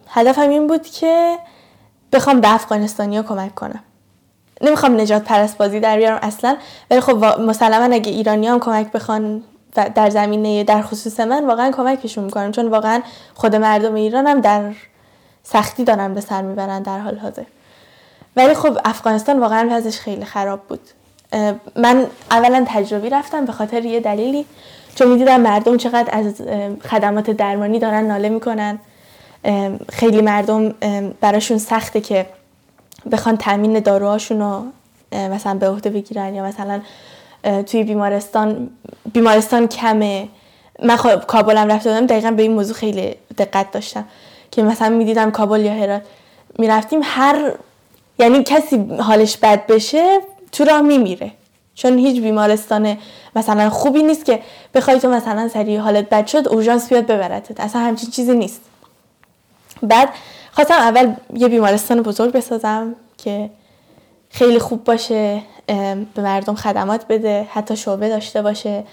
هدفم 0.08 0.48
این 0.48 0.66
بود 0.66 0.86
که 0.86 1.36
بخوام 2.12 2.40
به 2.40 2.54
افغانستانیا 2.54 3.22
کمک 3.22 3.54
کنم. 3.54 3.80
نمی‌خوام 4.62 5.00
نجات 5.00 5.24
پرست 5.24 5.58
بازی 5.58 5.80
در 5.80 5.96
بیارم 5.96 6.18
اصلا 6.22 6.56
ولی 6.90 7.00
خب 7.00 7.24
مسلما 7.24 7.94
اگه 7.94 8.12
ایرانی 8.12 8.46
هم 8.46 8.60
کمک 8.60 8.92
بخوان 8.92 9.42
در 9.94 10.10
زمینه 10.10 10.64
در 10.64 10.82
خصوص 10.82 11.20
من 11.20 11.46
واقعا 11.46 11.70
کمکشون 11.70 12.24
می‌کنم. 12.24 12.52
چون 12.52 12.68
واقعا 12.68 13.02
خود 13.34 13.56
مردم 13.56 13.94
ایران 13.94 14.26
هم 14.26 14.40
در 14.40 14.72
سختی 15.42 15.84
دارن 15.84 16.14
به 16.14 16.20
سر 16.20 16.42
می‌برن 16.42 16.82
در 16.82 16.98
حال 16.98 17.18
حاضر. 17.18 17.44
ولی 18.36 18.54
خب 18.54 18.78
افغانستان 18.84 19.40
واقعا 19.40 19.68
وضعش 19.70 19.98
خیلی 19.98 20.24
خراب 20.24 20.60
بود. 20.60 20.80
من 21.76 22.06
اولا 22.30 22.64
تجربی 22.68 23.10
رفتم 23.10 23.44
به 23.44 23.52
خاطر 23.52 23.84
یه 23.84 24.00
دلیلی 24.00 24.46
چون 24.94 25.08
می‌دیدم 25.08 25.40
مردم 25.40 25.76
چقدر 25.76 26.08
از 26.12 26.42
خدمات 26.88 27.30
درمانی 27.30 27.78
دارن 27.78 28.06
ناله 28.06 28.28
می‌کنن. 28.28 28.78
خیلی 29.88 30.22
مردم 30.22 30.74
براشون 31.20 31.58
سخته 31.58 32.00
که 32.00 32.26
بخوان 33.12 33.36
تامین 33.36 33.80
داروهاشون 33.80 34.40
رو 34.40 34.62
مثلا 35.12 35.54
به 35.54 35.68
عهده 35.68 35.90
بگیرن 35.90 36.34
یا 36.34 36.44
مثلا 36.44 36.80
توی 37.62 37.84
بیمارستان 37.84 38.70
بیمارستان 39.12 39.68
کمه. 39.68 40.28
من 40.82 40.96
خب 40.96 41.20
کابلم 41.20 41.68
رفته 41.68 41.90
بودم 41.92 42.06
دقیقا 42.06 42.30
به 42.30 42.42
این 42.42 42.52
موضوع 42.52 42.76
خیلی 42.76 43.14
دقت 43.38 43.70
داشتم 43.72 44.04
که 44.50 44.62
مثلا 44.62 44.88
می‌دیدم 44.88 45.30
کابل 45.30 45.60
یا 45.60 45.72
هرات. 45.72 46.02
می‌رفتیم 46.58 47.00
هر 47.02 47.52
یعنی 48.18 48.44
کسی 48.44 48.76
حالش 49.00 49.36
بد 49.36 49.66
بشه 49.66 50.20
تو 50.52 50.64
راه 50.64 50.80
میمیره. 50.80 51.32
چون 51.74 51.98
هیچ 51.98 52.22
بیمارستان 52.22 52.96
مثلا 53.36 53.70
خوبی 53.70 54.02
نیست 54.02 54.24
که 54.24 54.42
بخوای 54.74 55.00
تو 55.00 55.10
مثلا 55.10 55.48
سریع 55.48 55.80
حالت 55.80 56.08
بد 56.08 56.26
شد 56.26 56.48
اورژانس 56.48 56.88
بیاد 56.88 57.06
ببرتت. 57.06 57.60
اصلا 57.60 57.82
همچین 57.82 58.10
چیزی 58.10 58.34
نیست. 58.34 58.60
بعد 59.82 60.08
خواستم 60.52 60.74
اول 60.74 61.14
یه 61.34 61.48
بیمارستان 61.48 62.02
بزرگ 62.02 62.32
بسازم 62.32 62.94
که 63.18 63.50
خیلی 64.30 64.58
خوب 64.58 64.84
باشه 64.84 65.42
به 66.14 66.22
مردم 66.22 66.54
خدمات 66.54 67.06
بده 67.06 67.48
حتی 67.52 67.76
شعبه 67.76 68.08
داشته 68.08 68.42
باشه 68.42 68.84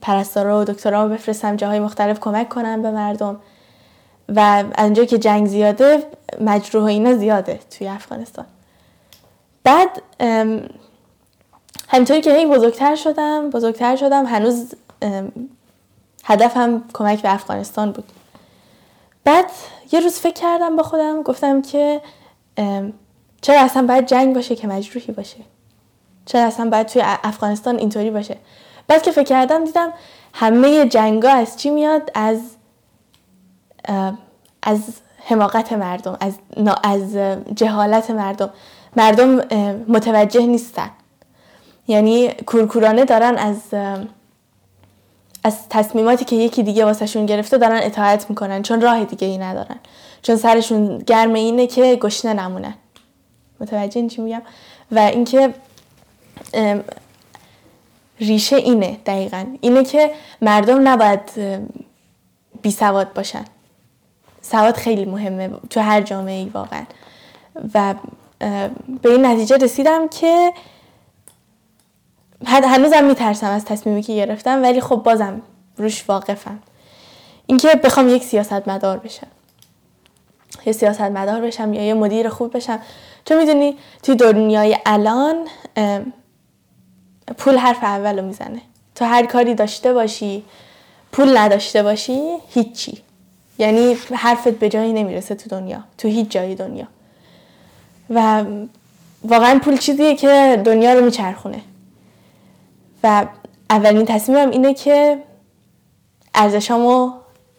پرستارا 0.00 0.60
و 0.60 0.64
دکترها 0.64 1.02
رو 1.02 1.08
بفرستم 1.08 1.56
جاهای 1.56 1.80
مختلف 1.80 2.20
کمک 2.20 2.48
کنم 2.48 2.82
به 2.82 2.90
مردم. 2.90 3.36
و 4.28 4.64
از 4.74 4.92
که 4.92 5.18
جنگ 5.18 5.46
زیاده 5.46 6.02
مجروح 6.40 6.84
اینا 6.84 7.14
زیاده 7.14 7.60
توی 7.78 7.88
افغانستان. 7.88 8.44
بعد 9.64 10.02
همینطوری 11.88 12.20
که 12.20 12.34
هی 12.34 12.46
بزرگتر 12.46 12.96
شدم 12.96 13.50
بزرگتر 13.50 13.96
شدم. 13.96 14.26
هنوز 14.26 14.74
هدفم 16.24 16.84
کمک 16.92 17.22
به 17.22 17.34
افغانستان 17.34 17.92
بود. 17.92 18.04
بعد 19.24 19.50
یه 19.92 20.00
روز 20.00 20.14
فکر 20.14 20.32
کردم 20.32 20.76
با 20.76 20.82
خودم 20.82 21.22
گفتم 21.22 21.62
که 21.62 22.00
چرا 23.42 23.60
اصلا 23.60 23.86
باید 23.86 24.06
جنگ 24.06 24.34
باشه 24.34 24.56
که 24.56 24.66
مجروحی 24.66 25.12
باشه؟ 25.12 25.36
چرا 26.26 26.44
اصلا 26.44 26.70
باید 26.70 26.86
توی 26.86 27.02
افغانستان 27.04 27.78
اینطوری 27.78 28.10
باشه؟ 28.10 28.36
بعد 28.88 29.02
که 29.02 29.12
فکر 29.12 29.24
کردم 29.24 29.64
دیدم 29.64 29.92
همه 30.34 30.88
جنگا 30.88 31.30
از 31.30 31.58
چی 31.58 31.70
میاد؟ 31.70 32.10
از 32.14 32.40
از 34.62 34.80
حماقت 35.24 35.72
مردم 35.72 36.16
از 36.20 36.34
از 36.82 37.16
جهالت 37.54 38.10
مردم. 38.10 38.50
مردم 38.96 39.36
متوجه 39.88 40.46
نیستن. 40.46 40.90
یعنی 41.88 42.28
کورکورانه 42.46 43.04
دارن 43.04 43.38
از 43.38 43.56
از 45.44 45.68
تصمیماتی 45.70 46.24
که 46.24 46.36
یکی 46.36 46.62
دیگه 46.62 46.84
واسهشون 46.84 47.26
گرفته 47.26 47.58
دارن 47.58 47.80
اطاعت 47.82 48.30
می‌کنن 48.30 48.62
چون 48.62 48.80
راه 48.80 49.04
دیگه 49.04 49.26
ای 49.26 49.38
ندارن. 49.38 49.76
چون 50.22 50.36
سرشون 50.36 50.98
گرم 50.98 51.34
اینه 51.34 51.66
که 51.66 51.96
گشنه 51.96 52.32
نمونن. 52.34 52.74
متوجه 53.60 53.98
این 53.98 54.08
چی 54.08 54.20
میگم؟ 54.20 54.42
و 54.92 54.98
اینکه 54.98 55.54
ریشه 58.20 58.56
اینه 58.56 58.98
دقیقا. 59.06 59.46
اینه 59.60 59.84
که 59.84 60.10
مردم 60.42 60.88
نباید 60.88 61.20
بی 62.62 62.70
سواد 62.70 63.12
باشن. 63.12 63.44
سواد 64.42 64.76
خیلی 64.76 65.04
مهمه 65.04 65.50
تو 65.70 65.80
هر 65.80 66.00
جامعه 66.00 66.38
ای 66.38 66.48
واقعا. 66.48 66.84
و 67.74 67.94
به 69.02 69.10
این 69.10 69.26
نتیجه 69.26 69.56
رسیدم 69.56 70.08
که 70.08 70.52
هنوزم 72.46 73.04
میترسم 73.04 73.50
از 73.50 73.64
تصمیمی 73.64 74.02
که 74.02 74.14
گرفتم 74.14 74.62
ولی 74.62 74.80
خب 74.80 74.96
بازم 74.96 75.42
روش 75.76 76.04
واقفم. 76.08 76.58
اینکه 77.46 77.68
بخوام 77.68 78.08
یک 78.08 78.24
سیاست 78.24 78.68
مدار 78.68 78.98
بشم. 78.98 79.26
یه 80.66 80.72
سیاست 80.72 81.00
مدار 81.00 81.40
بشم 81.40 81.74
یا 81.74 81.82
یه 81.82 81.94
مدیر 81.94 82.28
خوب 82.28 82.56
بشم. 82.56 82.78
چون 83.24 83.38
می‌دونی 83.38 83.76
توی 84.02 84.14
دنیای 84.14 84.78
الان 84.86 85.48
پول 87.38 87.56
حرف 87.56 87.84
اول 87.84 88.18
رو 88.18 88.26
می‌زنه. 88.26 88.62
تو 88.94 89.04
هر 89.04 89.26
کاری 89.26 89.54
داشته 89.54 89.92
باشی 89.92 90.44
پول 91.12 91.36
نداشته 91.36 91.82
باشی 91.82 92.36
هیچی. 92.48 93.02
یعنی 93.58 93.96
حرفت 94.14 94.48
به 94.48 94.68
جایی 94.68 94.92
نمی‌رسه 94.92 95.34
تو 95.34 95.50
دنیا. 95.50 95.84
تو 95.98 96.08
هیچ 96.08 96.28
جای 96.28 96.54
دنیا. 96.54 96.86
و 98.10 98.44
واقعا 99.24 99.58
پول 99.58 99.76
چیزیه 99.76 100.16
که 100.16 100.62
دنیا 100.64 100.94
رو 100.94 101.04
میچرخونه. 101.04 101.60
و 103.04 103.26
اولین 103.70 104.04
تصمیمم 104.04 104.50
اینه 104.50 104.74
که 104.74 105.22
ارزشام 106.34 106.86
و 106.86 107.12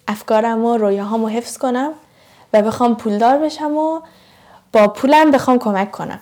افکارم 0.07 0.65
حفظ 1.27 1.57
کنم 1.57 1.91
و 2.53 2.61
بخوام 2.61 2.95
پولدار 2.95 3.37
بشم 3.37 3.77
و 3.77 4.01
با 4.73 4.87
پولم 4.87 5.31
بخوام 5.31 5.59
کمک 5.59 5.91
کنم. 5.91 6.19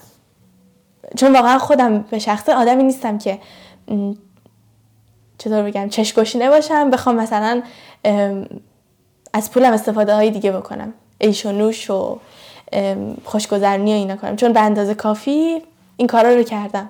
چون 1.18 1.34
واقعا 1.34 1.58
خودم 1.58 2.00
به 2.02 2.20
شخصه 2.20 2.54
آدمی 2.54 2.84
نیستم 2.84 3.18
که 3.18 3.40
چطور 5.38 5.64
بگم 5.64 5.90
چشکشی 5.90 6.50
باشم 6.50 6.90
بخوام 6.90 7.16
مثلا 7.16 7.62
از 9.34 9.52
پولم 9.52 9.74
استفاده 9.74 10.16
های 10.16 10.32
دیگه 10.32 10.52
بکنم. 10.52 10.94
ایش 11.18 11.46
و 11.46 11.52
نوش 11.52 11.90
و 11.90 12.20
خوشگذرنی 13.26 13.94
و 13.94 13.96
اینا 13.96 14.16
کنم 14.16 14.36
چون 14.36 14.54
به 14.54 14.60
اندازه 14.60 14.94
کافی 14.94 15.62
این 15.98 16.08
کارا 16.08 16.30
رو 16.30 16.44
کردم. 16.44 16.90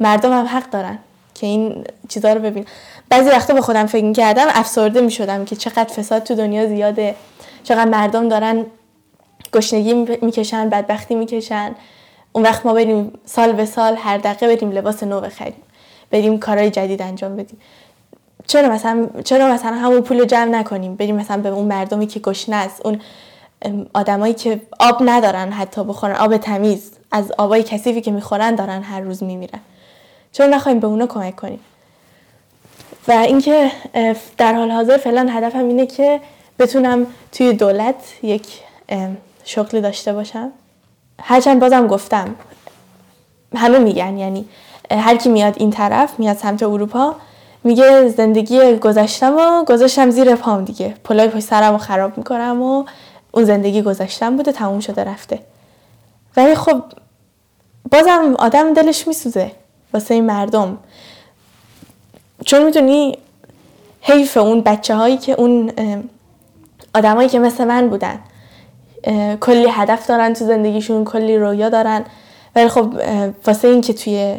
مردم 0.00 0.32
هم 0.32 0.46
حق 0.46 0.70
دارن 0.70 0.98
که 1.34 1.46
این 1.46 1.84
چیزا 2.08 2.32
رو 2.32 2.40
ببین. 2.40 2.66
بعضی 3.08 3.30
وقتا 3.30 3.54
به 3.54 3.60
خودم 3.60 3.86
فکر 3.86 4.12
کردم 4.12 4.46
افسرده 4.48 5.00
می 5.00 5.10
شدم 5.10 5.44
که 5.44 5.56
چقدر 5.56 5.84
فساد 5.84 6.22
تو 6.22 6.34
دنیا 6.34 6.66
زیاده. 6.66 7.14
چقدر 7.64 7.90
مردم 7.90 8.28
دارن 8.28 8.66
گشنگی 9.52 9.94
می‌کشن 9.94 10.68
بدبختی 10.68 11.14
می‌کشن. 11.14 11.74
اون 12.32 12.44
وقت 12.44 12.66
ما 12.66 12.74
بریم 12.74 13.12
سال 13.24 13.52
به 13.52 13.64
سال 13.64 13.96
هر 13.96 14.18
دقیقه 14.18 14.56
بریم 14.56 14.70
لباس 14.70 15.02
نو 15.02 15.20
بخریم. 15.20 15.62
بریم 16.10 16.38
کارهای 16.38 16.70
جدید 16.70 17.02
انجام 17.02 17.36
بدیم. 17.36 17.58
چرا 18.46 18.68
مثلا 18.68 19.08
چرا 19.24 19.48
مثلا 19.48 19.76
همون 19.76 20.00
پول 20.00 20.24
جمع 20.24 20.50
نکنیم؟ 20.50 20.96
بریم 20.96 21.16
مثلا 21.16 21.42
به 21.42 21.48
اون 21.48 21.64
مردمی 21.64 22.06
که 22.06 22.20
گشنه 22.20 22.56
است 22.56 22.86
اون 22.86 23.00
آدمایی 23.94 24.34
که 24.34 24.60
آب 24.80 24.96
ندارن 25.00 25.52
حتی 25.52 25.84
بخورن 25.84 26.16
آب 26.16 26.36
تمیز. 26.36 26.90
از 27.12 27.32
آبای 27.38 27.62
کثیفی 27.62 28.00
که 28.00 28.10
می‌خورن 28.10 28.54
دارن 28.54 28.82
هر 28.82 29.00
روز 29.00 29.22
میمیرن. 29.22 29.60
چرا 30.32 30.46
نخواهیم 30.46 30.80
به 30.80 30.86
اونا 30.86 31.06
کمک 31.06 31.36
کنیم؟ 31.36 31.60
و 33.08 33.12
اینکه 33.12 33.70
در 34.38 34.54
حال 34.54 34.70
حاضر 34.70 34.96
فعلا 34.96 35.28
هدفم 35.30 35.64
اینه 35.64 35.86
که 35.86 36.20
بتونم 36.58 37.06
توی 37.32 37.52
دولت 37.52 37.94
یک 38.22 38.46
شغلی 39.44 39.80
داشته 39.80 40.12
باشم. 40.12 40.50
هرچند 41.22 41.60
بازم 41.60 41.86
گفتم 41.86 42.34
همه 43.56 43.78
میگن 43.78 44.18
یعنی 44.18 44.44
هر 44.90 45.16
کی 45.16 45.28
میاد 45.28 45.54
این 45.56 45.70
طرف 45.70 46.18
میاد 46.18 46.36
سمت 46.36 46.62
اروپا 46.62 47.14
میگه 47.64 48.08
زندگی 48.08 48.76
گذشتم 48.76 49.36
و 49.36 49.64
گذاشتم 49.64 50.10
زیر 50.10 50.34
پام 50.34 50.64
دیگه. 50.64 50.94
پلای 51.04 51.28
پشت 51.28 51.44
سرم 51.44 51.72
رو 51.72 51.78
خراب 51.78 52.18
می‌کنم 52.18 52.62
و 52.62 52.84
اون 53.32 53.44
زندگی 53.44 53.82
گذشتم 53.82 54.36
بوده 54.36 54.52
تموم 54.52 54.80
شده 54.80 55.04
رفته. 55.04 55.38
ولی 56.36 56.54
خب 56.54 56.82
بازم 57.90 58.34
آدم 58.38 58.74
دلش 58.74 59.08
میسوزه 59.08 59.50
واسه 59.94 60.14
این 60.14 60.26
مردم. 60.26 60.78
چون 62.46 62.64
می‌دونی 62.64 63.18
حیف 64.00 64.36
اون 64.36 64.60
بچه 64.60 64.94
هایی 64.94 65.16
که 65.16 65.32
اون 65.32 65.72
آدمایی 66.94 67.28
که 67.28 67.38
مثل 67.38 67.64
من 67.64 67.88
بودن. 67.88 68.20
کلی 69.40 69.66
هدف 69.70 70.06
دارن 70.06 70.34
تو 70.34 70.44
زندگیشون 70.44 71.04
کلی 71.04 71.38
رویا 71.38 71.68
دارن. 71.68 72.04
ولی 72.56 72.68
خب 72.68 72.94
واسه 73.46 73.68
این 73.68 73.80
که 73.80 73.92
توی 73.92 74.36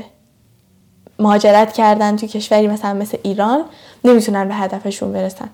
مهاجرت 1.19 1.73
کردن 1.73 2.15
توی 2.15 2.29
کشوری 2.29 2.67
مثلا 2.67 2.93
مثل 2.93 3.17
ایران 3.23 3.65
نمی‌تونن 4.03 4.47
به 4.47 4.55
هدفشون 4.55 5.11
برسن. 5.13 5.49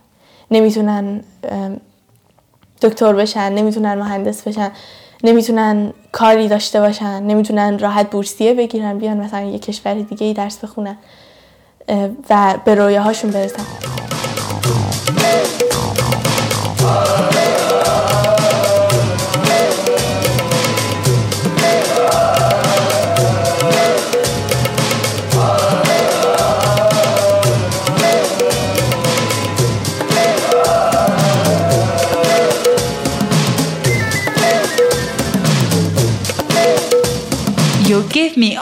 نمی‌تونن 0.51 1.23
دکتر 2.81 3.13
بشن 3.13 3.53
نمی‌تونن 3.53 3.93
مهندس 3.93 4.47
بشن 4.47 4.71
نمی‌تونن 5.23 5.93
کاری 6.11 6.47
داشته 6.47 6.79
باشن 6.79 7.23
نمی‌تونن 7.23 7.79
راحت 7.79 8.09
بورسیه 8.09 8.53
بگیرن 8.53 8.97
بیان 8.97 9.17
مثلا 9.17 9.41
یه 9.41 9.59
کشور 9.59 9.93
دیگه 9.93 10.27
ای 10.27 10.33
درس 10.33 10.57
بخونن 10.57 10.97
و 12.29 12.55
به 12.65 12.75
رویاهاشون 12.75 13.31
برسن. 13.31 13.63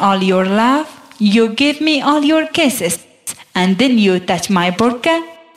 All 0.06 0.20
your 0.34 0.46
love, 0.46 0.88
you 1.20 1.44
give 1.64 1.78
me 1.82 2.02
all 2.02 2.24
your 2.34 2.46
kisses, 2.58 2.96
and 3.56 3.78
then 3.78 3.98
you 4.06 4.20
touch 4.20 4.50
my 4.50 4.72
burqa 4.80 5.16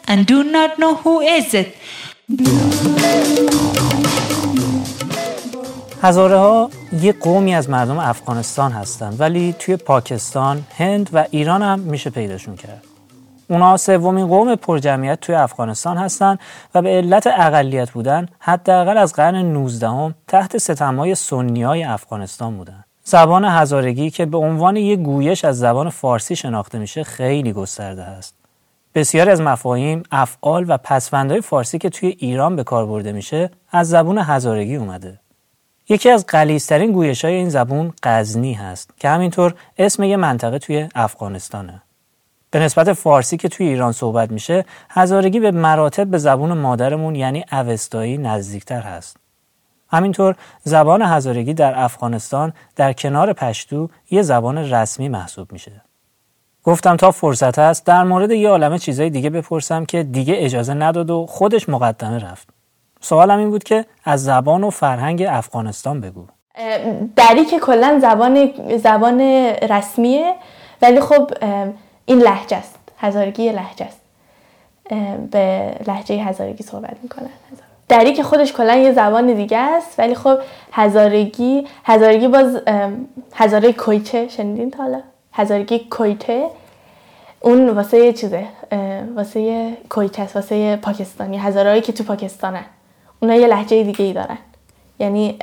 and 0.09 0.27
do 0.27 0.39
not 0.57 0.71
know 0.81 0.95
who 1.03 1.21
is 1.21 1.55
it. 1.55 1.69
هزاره 6.03 6.37
ها 6.37 6.71
یه 7.03 7.13
قومی 7.13 7.55
از 7.55 7.71
مردم 7.71 7.99
افغانستان 7.99 8.73
هستند 8.73 9.21
ولی 9.21 9.55
توی 9.59 9.77
پاکستان، 9.77 10.63
هند 10.77 11.11
و 11.13 11.27
ایران 11.31 11.63
هم 11.63 11.79
میشه 11.79 12.11
پیداشون 12.11 12.57
کرد. 12.57 12.85
اونا 13.49 13.77
سومین 13.77 14.27
قوم 14.27 14.55
پرجمعیت 14.55 15.21
توی 15.21 15.35
افغانستان 15.35 15.97
هستند 15.97 16.39
و 16.75 16.83
به 16.83 16.89
علت 16.89 17.27
اقلیت 17.27 17.91
بودن 17.91 18.29
حداقل 18.39 18.99
از 18.99 19.13
قرن 19.13 19.37
19 19.37 19.89
هم 19.89 20.15
تحت 20.29 20.59
ستمهای 20.59 21.15
سنی 21.15 21.63
های 21.63 21.85
افغانستان 21.85 22.57
بودن. 22.57 22.85
زبان 23.11 23.45
هزارگی 23.45 24.11
که 24.11 24.27
به 24.27 24.39
عنوان 24.39 24.77
یک 24.77 25.01
گویش 25.01 25.45
از 25.45 25.59
زبان 25.59 25.91
فارسی 25.91 26.37
شناخته 26.37 26.79
میشه 26.79 27.05
خیلی 27.05 27.53
گسترده 27.53 28.03
است. 28.03 28.35
بسیاری 28.95 29.31
از 29.31 29.41
مفاهیم، 29.41 30.03
افعال 30.11 30.65
و 30.69 30.79
پسوندهای 30.85 31.41
فارسی 31.41 31.79
که 31.79 31.91
توی 31.91 32.17
ایران 32.19 32.57
به 32.57 32.65
کار 32.65 32.87
برده 32.87 33.13
میشه 33.13 33.51
از 33.73 33.89
زبان 33.89 34.19
هزارگی 34.19 34.77
اومده. 34.77 35.21
یکی 35.89 36.11
از 36.11 36.27
قلیسترین 36.27 36.93
گویش 36.93 37.25
های 37.25 37.35
این 37.35 37.49
زبون 37.49 37.93
قزنی 38.03 38.53
هست 38.53 38.91
که 38.99 39.09
همینطور 39.09 39.55
اسم 39.79 40.03
یه 40.03 40.17
منطقه 40.17 40.59
توی 40.59 40.89
افغانستانه. 40.95 41.83
به 42.51 42.59
نسبت 42.59 42.93
فارسی 42.93 43.37
که 43.37 43.49
توی 43.49 43.69
ایران 43.69 43.93
صحبت 43.93 44.31
میشه، 44.31 44.65
هزارگی 44.91 45.41
به 45.41 45.51
مراتب 45.51 46.07
به 46.07 46.19
زبون 46.19 46.53
مادرمون 46.53 47.15
یعنی 47.15 47.45
اوستایی 47.53 48.19
نزدیکتر 48.19 48.81
هست. 48.81 49.20
همینطور 49.91 50.35
زبان 50.65 51.03
هزارگی 51.03 51.55
در 51.55 51.79
افغانستان 51.85 52.53
در 52.77 52.93
کنار 52.93 53.33
پشتو 53.33 53.89
یه 54.11 54.23
زبان 54.23 54.59
رسمی 54.59 55.09
محسوب 55.09 55.53
میشه. 55.53 55.83
گفتم 56.65 56.97
تا 56.97 57.11
فرصت 57.11 57.59
هست 57.59 57.87
در 57.87 58.05
مورد 58.05 58.31
یه 58.31 58.49
عالمه 58.49 58.79
چیزای 58.79 59.11
دیگه 59.11 59.31
بپرسم 59.31 59.85
که 59.85 60.03
دیگه 60.03 60.35
اجازه 60.37 60.75
نداد 60.75 61.11
و 61.11 61.27
خودش 61.27 61.69
مقدمه 61.69 62.19
رفت. 62.19 62.49
سوالم 63.01 63.39
این 63.39 63.51
بود 63.51 63.65
که 63.65 63.85
از 64.05 64.25
زبان 64.25 64.65
و 64.65 64.71
فرهنگ 64.71 65.23
افغانستان 65.23 66.01
بگو. 66.01 66.27
دری 67.17 67.45
که 67.45 67.59
کلا 67.59 67.99
زبان 68.03 68.51
زبان 68.79 69.21
رسمیه 69.71 70.35
ولی 70.83 71.01
خب 71.01 71.31
این 72.05 72.19
لحجه 72.19 72.57
است. 72.57 72.79
هزارگی 72.99 73.53
لحجه 73.53 73.87
است. 73.87 74.01
به 75.31 75.75
لحجه 75.87 76.25
هزارگی 76.25 76.63
صحبت 76.63 76.97
می‌کنن. 77.03 77.31
دری 77.91 78.13
که 78.13 78.23
خودش 78.23 78.53
کلا 78.53 78.77
یه 78.77 78.93
زبان 78.93 79.35
دیگه 79.35 79.59
است 79.59 79.99
ولی 79.99 80.15
خب 80.15 80.39
هزارگی 80.73 81.67
هزارگی 81.85 82.29
باز 82.29 82.61
هزاره 83.35 83.73
کویچه 83.73 84.29
شنیدین 84.29 84.71
تا 84.71 84.83
حالا؟ 84.83 85.01
هزارگی 85.33 85.79
کویته 85.79 86.47
اون 87.41 87.69
واسه 87.69 87.99
یه 87.99 88.13
چیزه 88.13 88.45
واسه 89.17 89.41
یه 89.41 89.77
کویچه 89.89 90.23
است 90.23 90.37
واسه 90.37 90.77
پاکستانی 90.77 91.39
هزارهایی 91.39 91.81
که 91.81 91.93
تو 91.93 92.05
پاکستانن 92.05 92.65
اونا 93.23 93.35
یه 93.35 93.47
لحجه 93.47 93.83
دیگه 93.83 94.05
ای 94.05 94.13
دارن. 94.13 94.39
یعنی 94.99 95.39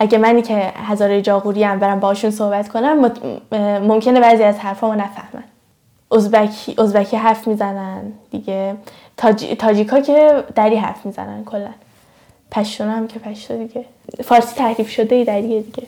اگه 0.00 0.18
منی 0.18 0.42
که 0.42 0.72
هزاره 0.76 1.22
جاغوری 1.22 1.64
هم 1.64 1.78
برم 1.78 2.00
باشون 2.00 2.30
صحبت 2.30 2.68
کنم 2.68 3.12
ممکنه 3.82 4.20
بعضی 4.20 4.42
از 4.42 4.58
حرفامو 4.58 4.94
نفهمن. 4.94 5.44
ازبکی 6.12 6.74
ازبکی 6.78 7.16
حرف 7.16 7.48
می‌زنن 7.48 8.12
دیگه 8.30 8.74
تاجی... 9.20 9.56
تاجیکا 9.56 10.00
که 10.00 10.44
دری 10.54 10.76
حرف 10.76 11.06
می‌زنن 11.06 11.44
کلا. 11.44 11.70
پشتون 12.50 12.88
هم 12.88 13.08
که 13.08 13.18
پشتو 13.18 13.56
دیگه. 13.56 13.84
فارسی 14.24 14.54
تحریف 14.54 14.90
شده 14.90 15.14
ای 15.14 15.24
دریه 15.24 15.62
دیگه. 15.62 15.82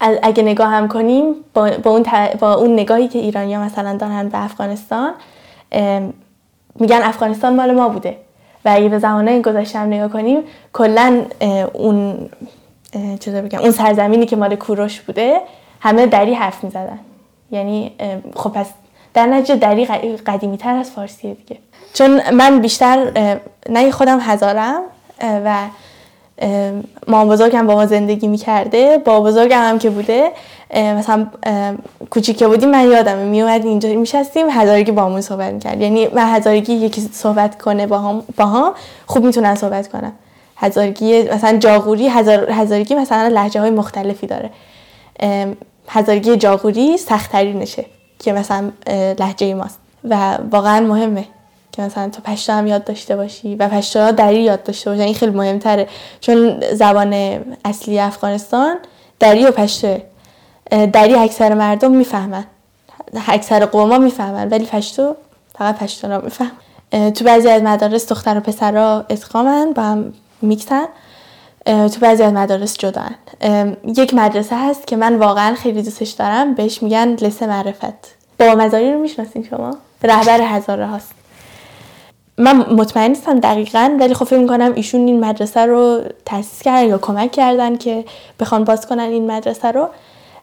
اگه 0.00 0.42
نگاه 0.42 0.68
هم 0.68 0.88
کنیم 0.88 1.34
با, 1.54 1.70
با, 1.82 1.90
اون, 1.90 2.04
با 2.40 2.54
اون 2.54 2.72
نگاهی 2.72 3.08
که 3.08 3.18
ایرانیا 3.18 3.60
مثلا 3.60 3.96
دارن 3.96 4.28
به 4.28 4.44
افغانستان 4.44 5.12
میگن 6.80 7.00
افغانستان 7.02 7.56
مال 7.56 7.74
ما 7.74 7.88
بوده. 7.88 8.16
و 8.64 8.70
اگه 8.74 8.88
به 8.88 8.98
زمانه 8.98 9.42
گذشته 9.42 9.78
هم 9.78 9.86
نگاه 9.86 10.08
کنیم 10.08 10.38
کلا 10.72 11.24
اون 11.72 12.30
چطور 13.20 13.40
بگم 13.40 13.58
اون 13.58 13.70
سرزمینی 13.70 14.26
که 14.26 14.36
مال 14.36 14.56
کوروش 14.56 15.00
بوده 15.00 15.40
همه 15.80 16.06
دری 16.06 16.34
حرف 16.34 16.64
می‌زدن. 16.64 16.98
یعنی 17.50 17.92
خب 18.36 18.50
پس 18.50 18.66
در 19.14 19.26
نتیجه 19.26 19.56
دری 19.56 19.86
قدیمی 20.26 20.56
تر 20.56 20.74
از 20.74 20.90
فارسیه 20.90 21.34
دیگه. 21.34 21.60
چون 21.94 22.30
من 22.30 22.60
بیشتر 22.60 23.12
نه 23.68 23.90
خودم 23.90 24.18
هزارم 24.20 24.82
و 25.20 25.56
ما 27.08 27.24
بزرگم 27.24 27.66
با 27.66 27.74
ما 27.74 27.86
زندگی 27.86 28.28
می‌کرده 28.28 28.98
با 28.98 29.20
بزرگم 29.20 29.62
هم 29.62 29.78
که 29.78 29.90
بوده 29.90 30.30
مثلا 30.76 31.26
کوچیکه 32.10 32.46
بودیم 32.46 32.70
من 32.70 32.90
یادم 32.90 33.18
میومد 33.18 33.64
اینجا 33.64 33.88
میشستیم 33.88 34.46
هزارگی 34.50 34.92
با 34.92 35.04
همون 35.04 35.20
صحبت 35.20 35.52
می‌کرد. 35.52 35.80
یعنی 35.80 36.08
من 36.08 36.34
هزارگی 36.34 36.72
یکی 36.72 37.00
صحبت 37.00 37.62
کنه 37.62 37.86
با 37.86 37.98
هم, 37.98 38.22
با 38.36 38.46
هم 38.46 38.72
خوب 39.06 39.24
می‌تونن 39.24 39.54
صحبت 39.54 39.88
کنم 39.88 40.12
هزارگی 40.56 41.22
مثلا 41.22 41.58
جاغوری 41.58 42.08
هزار، 42.08 42.50
هزارگی 42.50 42.94
مثلا 42.94 43.28
لحجه 43.28 43.60
های 43.60 43.70
مختلفی 43.70 44.26
داره. 44.26 44.50
هزارگی 45.88 46.36
جاغوری 46.36 46.96
سختترینشه. 46.96 47.84
که 48.24 48.32
مثلا 48.32 48.70
لحجه 49.18 49.54
ماست. 49.54 49.78
و 50.04 50.38
واقعا 50.50 50.80
مهمه 50.80 51.26
که 51.72 51.82
مثلا 51.82 52.08
تو 52.08 52.22
پشتو 52.22 52.52
هم 52.52 52.66
یاد 52.66 52.84
داشته 52.84 53.16
باشی 53.16 53.54
و 53.54 53.68
پشتو 53.68 54.12
دری 54.12 54.42
یاد 54.42 54.62
داشته 54.62 54.90
باشی. 54.90 55.02
این 55.02 55.14
خیلی 55.14 55.32
مهمتره. 55.32 55.88
چون 56.20 56.60
زبان 56.72 57.12
اصلی 57.64 57.98
افغانستان 57.98 58.76
دری 59.20 59.44
و 59.44 59.50
پشتوه 59.50 60.02
دری 60.70 61.14
اکثر 61.14 61.54
مردم 61.54 61.90
می‌فهمن. 61.90 62.44
اکثر 63.28 63.66
قوما 63.66 63.98
می‌فهمن 63.98 64.48
ولی 64.48 64.64
پشتو 64.64 65.14
فقط 65.58 65.78
پشتو 65.78 66.08
را 66.08 66.20
میفهم 66.20 66.50
تو 67.10 67.24
بعضی 67.24 67.48
از 67.48 67.62
مدارس 67.62 68.08
دختر 68.08 68.38
و 68.38 68.40
پسرها 68.40 69.04
ادغامن 69.08 69.72
با 69.72 69.82
هم 69.82 70.12
میکسن. 70.42 70.84
تو 71.66 72.00
بعضی 72.00 72.22
از 72.22 72.32
مدارس 72.32 72.78
جدا. 72.78 73.04
یک 73.84 74.14
مدرسه 74.14 74.56
هست 74.56 74.86
که 74.86 74.96
من 74.96 75.16
واقعا 75.16 75.54
خیلی 75.54 75.82
دوستش 75.82 76.10
دارم. 76.10 76.54
بهش 76.54 76.82
میگن 76.82 77.08
لسه 77.08 77.46
معرفت. 77.46 78.16
با 78.38 78.54
مزاری 78.54 78.92
رو 78.92 78.98
می‌شناسین 78.98 79.46
شما؟ 79.50 79.76
رهبر 80.02 80.40
هزاره 80.40 80.86
هاست. 80.86 81.12
من 82.38 82.56
مطمئن 82.56 83.08
نیستم 83.08 83.40
دقیقا 83.40 83.96
ولی 84.00 84.14
خب 84.14 84.24
فکر 84.24 84.38
می‌کنم 84.38 84.72
ایشون 84.74 85.06
این 85.06 85.24
مدرسه 85.24 85.66
رو 85.66 86.00
تاسیس 86.24 86.62
کردن 86.62 86.88
یا 86.88 86.98
کمک 86.98 87.32
کردن 87.32 87.76
که 87.76 88.04
بخوان 88.40 88.64
باز 88.64 88.86
کنن 88.86 89.00
این 89.00 89.30
مدرسه 89.30 89.70
رو. 89.70 89.88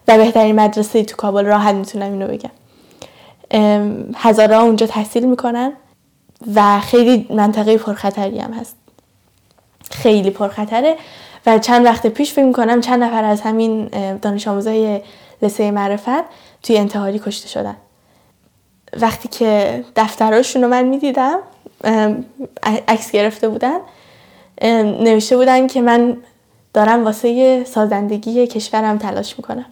و 0.08 0.16
بهترین 0.16 0.60
مدرسه 0.60 1.04
تو 1.04 1.16
کابل 1.16 1.44
راحت 1.44 1.74
می‌تونم 1.74 2.12
اینو 2.12 2.26
بگم. 2.26 2.50
هزاره 4.14 4.56
اونجا 4.56 4.86
تحصیل 4.86 5.26
می‌کنن 5.26 5.72
و 6.54 6.80
خیلی 6.80 7.26
منطقه 7.30 7.78
پرخطری 7.78 8.38
هم 8.38 8.52
هست. 8.52 8.76
خیلی 9.92 10.30
پرخطره 10.30 10.96
و 11.46 11.58
چند 11.58 11.84
وقت 11.84 12.06
پیش 12.06 12.32
فکر 12.32 12.44
می‌کنم 12.44 12.80
چند 12.80 13.02
نفر 13.02 13.24
از 13.24 13.40
همین 13.40 13.86
دانش 14.22 14.48
آموزای 14.48 15.00
لسه 15.42 15.70
معرفت 15.70 16.24
توی 16.62 16.76
انتحاری 16.76 17.18
کشته 17.18 17.48
شدن. 17.48 17.76
وقتی 19.00 19.28
که 19.28 19.84
دفتراشون 19.96 20.62
رو 20.62 20.68
من 20.68 20.84
می‌دیدم 20.84 21.38
عکس 22.88 23.10
گرفته 23.10 23.48
بودن 23.48 23.78
نوشته 25.00 25.36
بودن 25.36 25.66
که 25.66 25.80
من 25.82 26.16
دارم 26.74 27.04
واسه 27.04 27.64
سازندگی 27.64 28.46
کشورم 28.46 28.98
تلاش 28.98 29.38
می‌کنم. 29.38 29.66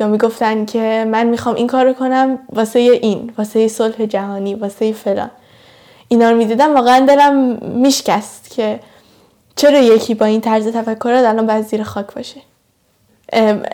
یا 0.00 0.06
می‌گفتن 0.06 0.64
که 0.64 1.06
من 1.08 1.26
می‌خوام 1.26 1.54
این 1.54 1.66
کار 1.66 1.92
کنم 1.92 2.38
واسه 2.52 2.78
این 2.78 3.32
واسه 3.38 3.68
صلح 3.68 4.06
جهانی 4.06 4.54
واسه 4.54 4.92
فلان. 4.92 5.30
اینا 6.08 6.30
رو 6.30 6.36
می‌دیدم 6.36 6.74
واقعا 6.74 7.06
دلم 7.06 7.58
میشکست 7.62 8.50
که 8.50 8.80
چرا 9.56 9.78
یکی 9.78 10.14
با 10.14 10.26
این 10.26 10.40
طرز 10.40 10.68
تفکرات 10.68 11.24
الان 11.24 11.46
باید 11.46 11.66
زیر 11.66 11.82
خاک 11.82 12.14
باشه؟ 12.14 12.40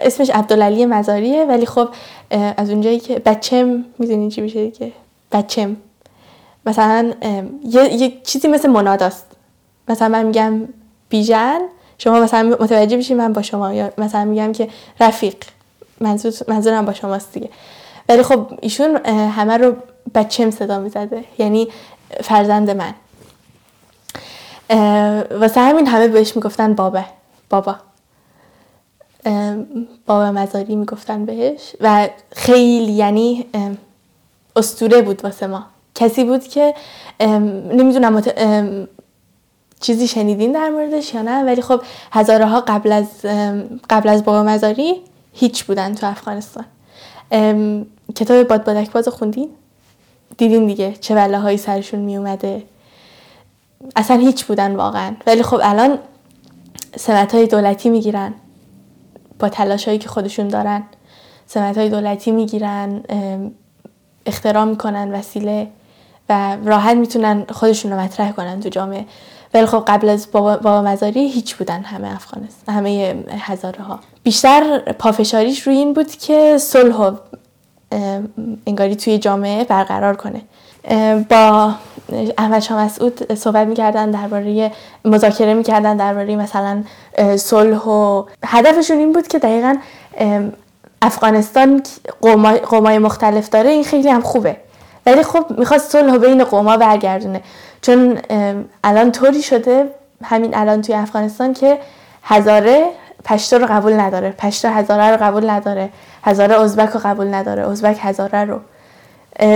اسمش 0.00 0.30
عبدالعلی 0.30 0.86
مزاریه 0.86 1.44
ولی 1.44 1.66
خب 1.66 1.88
از 2.30 2.70
اونجایی 2.70 3.00
که 3.00 3.18
بچم 3.18 3.84
می‌دونین 3.98 4.28
چی 4.28 4.40
میشه 4.40 4.70
دیگه؟ 4.70 4.92
بچم. 5.32 5.76
مثلا 6.66 7.12
یه،, 7.64 7.92
یه 7.92 8.12
چیزی 8.24 8.48
مثل 8.48 8.68
مناداست. 8.68 9.26
مثلا 9.88 10.08
من 10.08 10.26
میگم 10.26 10.68
بیژن 11.08 11.60
شما 11.98 12.20
مثلا 12.20 12.56
متوجه 12.60 12.96
بشید 12.96 13.16
من 13.16 13.32
با 13.32 13.42
شما 13.42 13.72
یا 13.72 13.92
مثلا 13.98 14.24
میگم 14.24 14.52
که 14.52 14.68
رفیق. 15.00 15.36
منظور 16.00 16.32
منظورم 16.48 16.84
با 16.84 16.92
شماست 16.92 17.32
دیگه. 17.32 17.48
ولی 18.08 18.22
خب 18.22 18.46
ایشون 18.60 19.06
همه 19.06 19.56
رو 19.56 19.76
بچم 20.14 20.50
صدا 20.50 20.78
می‌زده. 20.78 21.24
یعنی 21.38 21.68
فرزند 22.22 22.70
من. 22.70 22.94
واسه 25.40 25.61
همین 25.61 25.87
همه 25.87 26.09
بهش 26.09 26.37
می‌گفتن 26.37 26.74
بابا. 26.74 27.05
بابا 27.50 27.76
بابا 30.07 30.33
مزاری 30.33 30.76
می‌گفتن 30.76 31.24
بهش 31.24 31.76
و 31.81 32.09
خیلی 32.33 32.92
یعنی 32.92 33.46
استوره 34.57 35.02
بود 35.02 35.24
واسه 35.24 35.46
ما. 35.46 35.66
کسی 35.94 36.24
بود 36.24 36.44
که 36.44 36.74
نمی‌دونم 37.72 38.22
چیزی 39.81 40.09
شنیدین 40.09 40.52
در 40.52 40.70
موردش 40.70 41.14
یا 41.14 41.22
نه 41.22 41.44
ولی 41.44 41.62
خب 41.62 41.83
هزاره 42.12 42.46
ها 42.46 42.61
قبل 42.61 42.92
از 42.92 43.07
قبل 43.90 44.09
از 44.09 44.24
بابا 44.24 44.42
مزاری 44.42 45.00
هیچ 45.33 45.64
بودن 45.64 45.94
تو 45.94 46.07
افغانستان. 46.07 46.64
کتاب 48.14 48.42
باد 48.42 48.64
بادک 48.64 48.90
باز 48.92 49.09
خوندین؟ 49.09 49.48
دیدین 50.38 50.66
دیگه 50.66 50.92
چه 50.92 51.14
بله 51.14 51.38
هایی 51.38 51.57
سرشون 51.59 52.00
می 52.00 52.16
اومده 52.16 52.62
اصلا 53.96 54.16
هیچ 54.16 54.44
بودن 54.44 54.76
واقعا. 54.76 55.14
ولی 55.26 55.42
خب 55.42 55.60
الان 55.62 55.98
سمت 56.96 57.34
های 57.34 57.46
دولتی 57.46 57.90
می‌گیرن. 57.90 58.34
با 59.38 59.48
تلاش 59.48 59.84
هایی 59.84 59.98
که 59.98 60.08
خودشون 60.08 60.48
دارن. 60.48 60.82
سمت 61.46 61.78
های 61.78 61.88
دولتی 61.88 62.30
می‌گیرن 62.30 63.02
اختراع 64.26 64.64
می‌کنن 64.64 65.12
وسیله 65.12 65.68
و 66.28 66.56
راحت 66.64 66.96
می‌تونن 66.96 67.44
خودشون 67.50 67.92
رو 67.92 68.00
مطرح 68.00 68.32
کنن 68.32 68.60
تو 68.60 68.68
جامعه. 68.68 69.04
ولی 69.54 69.66
خب 69.66 69.84
قبل 69.86 70.08
از 70.08 70.28
بابا, 70.32 70.82
مزاری 70.82 71.28
هیچ 71.28 71.56
بودن 71.56 71.82
همه 71.82 72.14
افغانستان 72.14 72.74
همه 72.74 73.24
هزاره 73.30 73.82
ها 73.82 74.00
بیشتر 74.22 74.78
پافشاریش 74.78 75.62
روی 75.62 75.76
این 75.76 75.92
بود 75.92 76.10
که 76.10 76.58
صلح 76.58 77.12
انگاری 78.66 78.96
توی 78.96 79.18
جامعه 79.18 79.64
برقرار 79.64 80.16
کنه. 80.16 80.40
با 81.22 81.74
احمد 82.38 82.58
شاه 82.58 82.84
مسعود 82.84 83.32
صحبت 83.32 83.66
می‌کردن 83.66 84.10
درباره 84.10 84.72
مذاکره 85.04 85.54
می‌کردن 85.54 85.96
درباره 85.96 86.36
مثلا 86.36 86.82
صلح 87.36 87.78
و 87.78 88.24
هدفشون 88.44 88.98
این 88.98 89.12
بود 89.12 89.28
که 89.28 89.38
دقیقا 89.38 89.76
افغانستان 91.02 91.82
قومای 92.68 92.98
مختلف 92.98 93.48
داره 93.48 93.70
این 93.70 93.84
خیلی 93.84 94.08
هم 94.08 94.20
خوبه. 94.20 94.56
ولی 95.06 95.22
خب 95.22 95.44
می‌خواست 95.58 95.92
صلح 95.92 96.18
بین 96.18 96.44
قوما 96.44 96.76
برگردونه. 96.76 97.40
چون 97.82 98.18
الان 98.84 99.12
طوری 99.12 99.42
شده 99.42 99.90
همین 100.24 100.56
الان 100.56 100.82
توی 100.82 100.94
افغانستان 100.94 101.54
که 101.54 101.78
هزاره 102.22 102.86
پشتو 103.24 103.58
رو 103.58 103.66
قبول 103.66 104.00
نداره. 104.00 104.30
پشتو 104.30 104.68
هزاره 104.68 105.10
رو 105.10 105.16
قبول 105.16 105.50
نداره. 105.50 105.88
هزاره 106.24 106.60
ازبک 106.60 106.88
رو 106.88 107.00
قبول 107.04 107.34
نداره. 107.34 107.70
ازبک 107.70 107.98
هزاره 108.00 108.44
رو. 108.44 108.60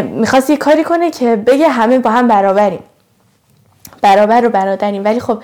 می‌خواست 0.02 0.50
یه 0.50 0.56
کاری 0.56 0.84
کنه 0.84 1.10
که 1.10 1.36
بگه 1.36 1.68
همه 1.68 1.98
با 1.98 2.10
هم 2.10 2.28
برابریم. 2.28 2.82
برابر 4.02 4.46
و 4.46 4.48
برادریم. 4.48 5.04
ولی 5.04 5.20
خب 5.20 5.42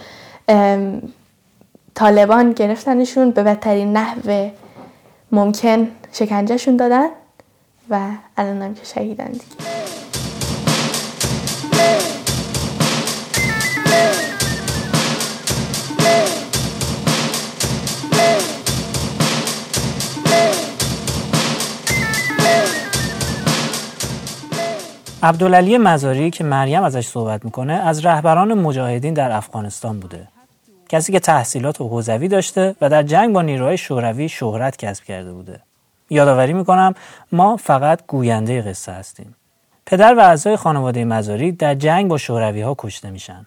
طالبان 1.95 2.53
گرفتنشون 2.53 3.31
به 3.31 3.43
بدترین 3.43 3.93
نحو 3.93 4.49
ممکن 5.33 5.89
شکنجهشون 6.13 6.77
دادن 6.77 7.09
و 7.91 8.01
الان 8.37 8.63
هم 8.63 8.75
که 8.75 8.85
شهیدن 8.85 9.27
دیگه. 9.27 9.76
عبدالعلی 25.27 25.79
مزاری 25.79 26.31
که 26.31 26.45
مریم 26.45 26.83
ازش 26.83 27.07
صحبت 27.07 27.45
می‌کنه 27.45 27.73
از 27.73 28.07
رهبران 28.07 28.55
مجاهدین 28.55 29.15
در 29.15 29.33
افغانستان 29.33 30.01
بوده. 30.01 30.29
کسی 30.89 31.13
که 31.13 31.21
تحصیلات 31.21 31.81
حوزوی 31.81 32.29
داشته 32.29 32.77
و 32.81 32.89
در 32.89 33.03
جنگ 33.03 33.35
با 33.35 33.43
نیروهای 33.43 33.79
شوروی 33.79 34.29
شهرت 34.29 34.77
کسب 34.77 35.05
کرده 35.05 35.33
بوده. 35.33 35.61
یادآوری 36.11 36.53
می‌کنم 36.53 36.95
ما 37.33 37.57
فقط 37.57 38.01
گوینده 38.07 38.63
قصه 38.63 38.93
هستیم. 38.93 39.37
پدر 39.87 40.15
و 40.15 40.21
اعضای 40.21 40.57
خانواده 40.57 41.05
مزاری 41.05 41.53
در 41.53 41.75
جنگ 41.75 42.09
با 42.09 42.19
شوروی 42.19 42.61
ها 42.61 42.75
کشته 42.79 43.11
میشن. 43.11 43.47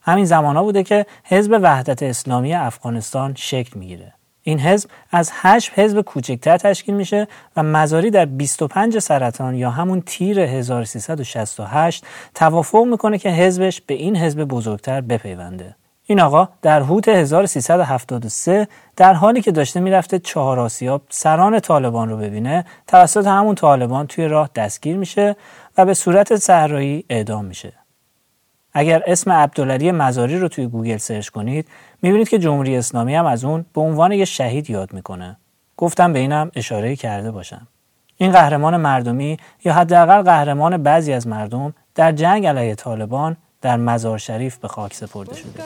همین 0.00 0.24
زمان 0.24 0.56
ها 0.56 0.62
بوده 0.62 0.82
که 0.82 1.06
حزب 1.24 1.58
وحدت 1.62 2.02
اسلامی 2.02 2.54
افغانستان 2.54 3.34
شکل 3.36 3.78
می‌گیره. 3.78 4.12
این 4.50 4.60
حزب 4.60 4.90
از 5.10 5.30
هشت 5.34 5.70
حزب 5.74 6.00
کوچکتر 6.00 6.56
تشکیل 6.56 6.94
میشه 6.94 7.28
و 7.56 7.62
مزاری 7.62 8.10
در 8.10 8.24
25 8.24 8.98
سرطان 8.98 9.54
یا 9.54 9.70
همون 9.70 10.02
تیر 10.06 10.40
1368 10.40 12.04
توافق 12.34 12.84
می‌کنه 12.84 13.18
که 13.18 13.30
حزبش 13.30 13.80
به 13.80 13.94
این 13.94 14.16
حزب 14.16 14.44
بزرگتر 14.44 15.00
بپیونده. 15.00 15.74
این 16.06 16.20
آقا 16.20 16.48
در 16.62 16.80
هوت 16.80 17.08
1373 17.08 18.68
در 18.96 19.14
حالی 19.14 19.40
که 19.40 19.52
داشته 19.52 19.80
می‌رفته 19.80 20.18
چهار 20.18 20.60
آسیاب 20.60 21.02
سران 21.08 21.60
طالبان 21.60 22.08
رو 22.08 22.16
ببینه 22.16 22.64
توسط 22.86 23.26
همون 23.26 23.54
طالبان 23.54 24.06
توی 24.06 24.28
راه 24.28 24.50
دستگیر 24.54 24.96
میشه 24.96 25.36
و 25.78 25.84
به 25.84 25.94
صورت 25.94 26.36
صحرایی 26.36 27.04
اعدام 27.10 27.44
میشه. 27.44 27.72
اگر 28.72 29.02
اسم 29.06 29.32
عبدالعلی 29.32 29.92
مزاری 29.92 30.38
رو 30.38 30.48
توی 30.48 30.66
گوگل 30.66 30.96
سرچ 30.96 31.28
کنید 31.28 31.68
می‌بینید 32.02 32.28
که 32.28 32.38
جمهوری 32.38 32.76
اسلامی 32.76 33.14
هم 33.14 33.26
از 33.26 33.44
اون 33.44 33.66
به 33.74 33.80
عنوان 33.80 34.12
یه 34.12 34.24
شهید 34.24 34.70
یاد 34.70 34.92
می‌کنه. 34.92 35.36
گفتم 35.76 36.12
به 36.12 36.18
اینم 36.18 36.50
اشاره 36.54 36.96
کرده 36.96 37.30
باشم. 37.30 37.66
این 38.16 38.32
قهرمان 38.32 38.76
مردمی 38.76 39.36
یا 39.64 39.72
حداقل 39.74 40.22
قهرمان 40.22 40.82
بعضی 40.82 41.12
از 41.12 41.26
مردم 41.26 41.74
در 41.94 42.12
جنگ 42.12 42.46
علیه 42.46 42.74
طالبان 42.74 43.36
در 43.60 43.76
مزار 43.76 44.18
شریف 44.18 44.56
به 44.56 44.68
خاک 44.68 44.94
سپرده 44.94 45.34
شده. 45.36 45.62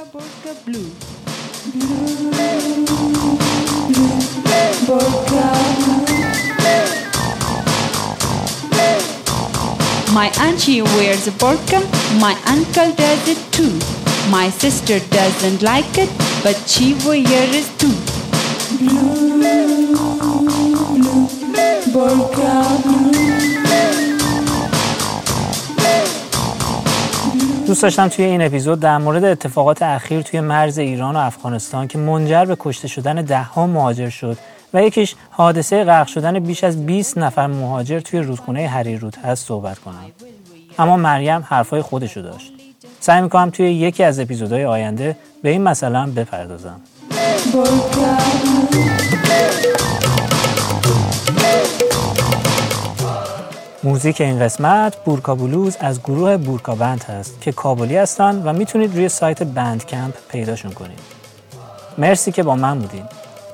My 10.20 10.28
auntie 10.46 10.80
wears 10.94 11.26
a 11.26 11.34
burqa, 11.42 11.80
my 12.24 12.34
uncle 12.54 12.90
does 13.00 13.22
it 13.32 13.40
too. 13.54 14.03
My 14.30 14.48
sister 14.50 14.98
doesn't 15.10 15.62
like 15.62 15.98
it, 15.98 16.08
but 16.42 16.56
she 16.66 16.94
wears 17.04 17.54
it 17.60 17.68
too. 17.78 17.94
دوست 27.66 27.82
داشتم 27.82 28.08
توی 28.08 28.24
این 28.24 28.42
اپیزود 28.42 28.80
در 28.80 28.98
مورد 28.98 29.24
اتفاقات 29.24 29.82
اخیر 29.82 30.22
توی 30.22 30.40
مرز 30.40 30.78
ایران 30.78 31.16
و 31.16 31.18
افغانستان 31.18 31.88
که 31.88 31.98
منجر 31.98 32.44
به 32.44 32.56
کشته 32.60 32.88
شدن 32.88 33.22
ده 33.22 33.42
ها 33.42 33.66
مهاجر 33.66 34.08
شد 34.08 34.38
و 34.74 34.82
یکیش 34.82 35.14
حادثه 35.30 35.84
غرق 35.84 36.06
شدن 36.06 36.38
بیش 36.38 36.64
از 36.64 36.86
20 36.86 37.18
نفر 37.18 37.46
مهاجر 37.46 38.00
توی 38.00 38.20
رودخونه 38.20 38.68
هریرود 38.68 39.16
هست 39.16 39.46
صحبت 39.46 39.78
کنم 39.78 40.04
اما 40.78 40.96
مریم 40.96 41.44
حرفای 41.48 41.82
خودشو 41.82 42.20
داشت 42.20 42.53
سعی 43.04 43.22
می‌کنم 43.22 43.50
توی 43.50 43.72
یکی 43.72 44.04
از 44.04 44.20
اپیزودهای 44.20 44.64
آینده 44.64 45.16
به 45.42 45.48
این 45.48 45.62
مثلا 45.62 46.10
بپردازم. 46.16 46.80
موزیک 53.82 54.20
این 54.20 54.40
قسمت 54.40 54.96
بورکا 55.04 55.34
بلوز 55.34 55.76
از 55.80 56.00
گروه 56.02 56.36
بورکا 56.36 56.74
بند 56.74 57.04
هست 57.04 57.40
که 57.40 57.52
کابلی 57.52 57.96
هستن 57.96 58.42
و 58.44 58.52
می‌تونید 58.52 58.94
روی 58.94 59.08
سایت 59.08 59.42
بند 59.42 59.86
کمپ 59.86 60.14
پیداشون 60.28 60.72
کنید. 60.72 61.00
مرسی 61.98 62.32
که 62.32 62.42
با 62.42 62.56
من 62.56 62.78
بودین. 62.78 63.04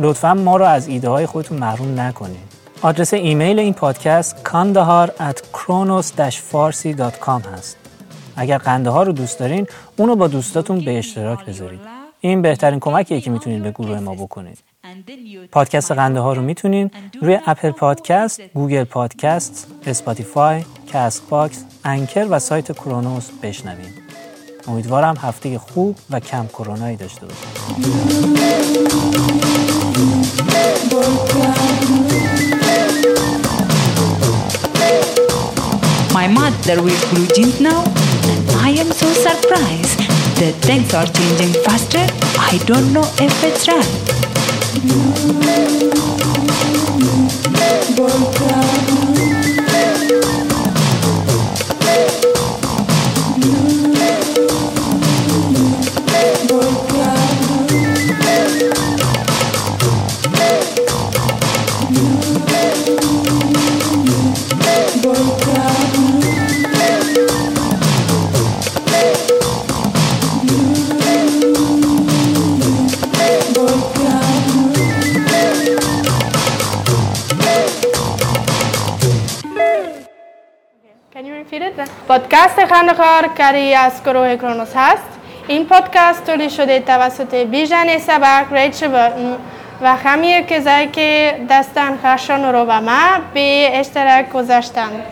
لطفا 0.00 0.34
ما 0.34 0.56
رو 0.56 0.64
از 0.64 0.88
ایده 0.88 1.08
های 1.08 1.26
خودتون 1.26 1.58
محروم 1.58 2.00
نکنید 2.00 2.50
آدرس 2.82 3.14
ایمیل 3.14 3.58
این 3.58 3.74
پادکست 3.74 4.42
کاندهار 4.42 5.08
at 5.08 5.36
kronos-farsi.com 5.56 7.46
هست. 7.54 7.89
اگر 8.36 8.58
قنده 8.58 8.90
ها 8.90 9.02
رو 9.02 9.12
دوست 9.12 9.38
دارین 9.38 9.66
اونو 9.96 10.16
با 10.16 10.26
دوستاتون 10.28 10.80
به 10.80 10.98
اشتراک 10.98 11.44
بذارید 11.46 11.80
این 12.20 12.42
بهترین 12.42 12.80
کمکیه 12.80 13.20
که 13.20 13.30
می‌تونید 13.30 13.62
به 13.62 13.70
گروه 13.70 14.00
ما 14.00 14.14
بکنید 14.14 14.58
پادکست 15.52 15.92
قنده 15.92 16.20
ها 16.20 16.32
رو 16.32 16.42
می‌تونین 16.42 16.90
روی 17.22 17.38
Apple 17.46 17.70
Podcast، 17.70 18.40
Google 18.54 18.84
Podcast، 18.84 19.66
Spotify، 19.86 20.64
Castbox، 20.92 21.64
Anchor 21.84 22.26
و 22.30 22.38
سایت 22.38 22.72
کرونوس 22.72 23.28
بشنوین. 23.42 23.92
امیدوارم 24.68 25.16
هفته 25.16 25.58
خوب 25.58 25.96
و 26.10 26.20
کم 26.20 26.46
کرونایی 26.46 26.96
داشته 26.96 27.26
باشید. 27.26 27.50
My 36.20 36.26
mother 36.38 36.78
wears 36.84 37.04
blue 37.10 37.28
jeans 37.34 37.58
now, 37.66 37.82
am 38.80 38.92
so 38.92 39.12
surprised 39.12 39.98
that 40.40 40.54
things 40.62 40.94
are 40.94 41.06
changing 41.06 41.52
faster. 41.64 42.06
I 42.38 42.58
don't 42.64 42.92
know 42.94 43.04
if 43.18 43.44
it's 43.44 43.68
right. 43.68 44.20
خندخار 82.80 83.26
کاری 83.38 83.74
از 83.74 83.92
گروه 84.04 84.36
کرونوس 84.36 84.72
هست. 84.76 85.18
این 85.48 85.66
پادکست 85.66 86.26
تولید 86.26 86.50
شده 86.50 86.80
توسط 86.80 87.34
بیژن 87.34 87.98
سبک 87.98 88.46
ریچ 88.52 88.84
و 89.82 89.96
همه 89.96 90.42
کسایی 90.42 90.88
که 90.88 91.40
دستن 91.50 91.98
خشن 92.04 92.52
رو 92.52 92.64
به 92.64 92.80
ما 92.80 93.08
به 93.34 93.70
اشتراک 93.72 94.30
گذاشتند 94.32 95.02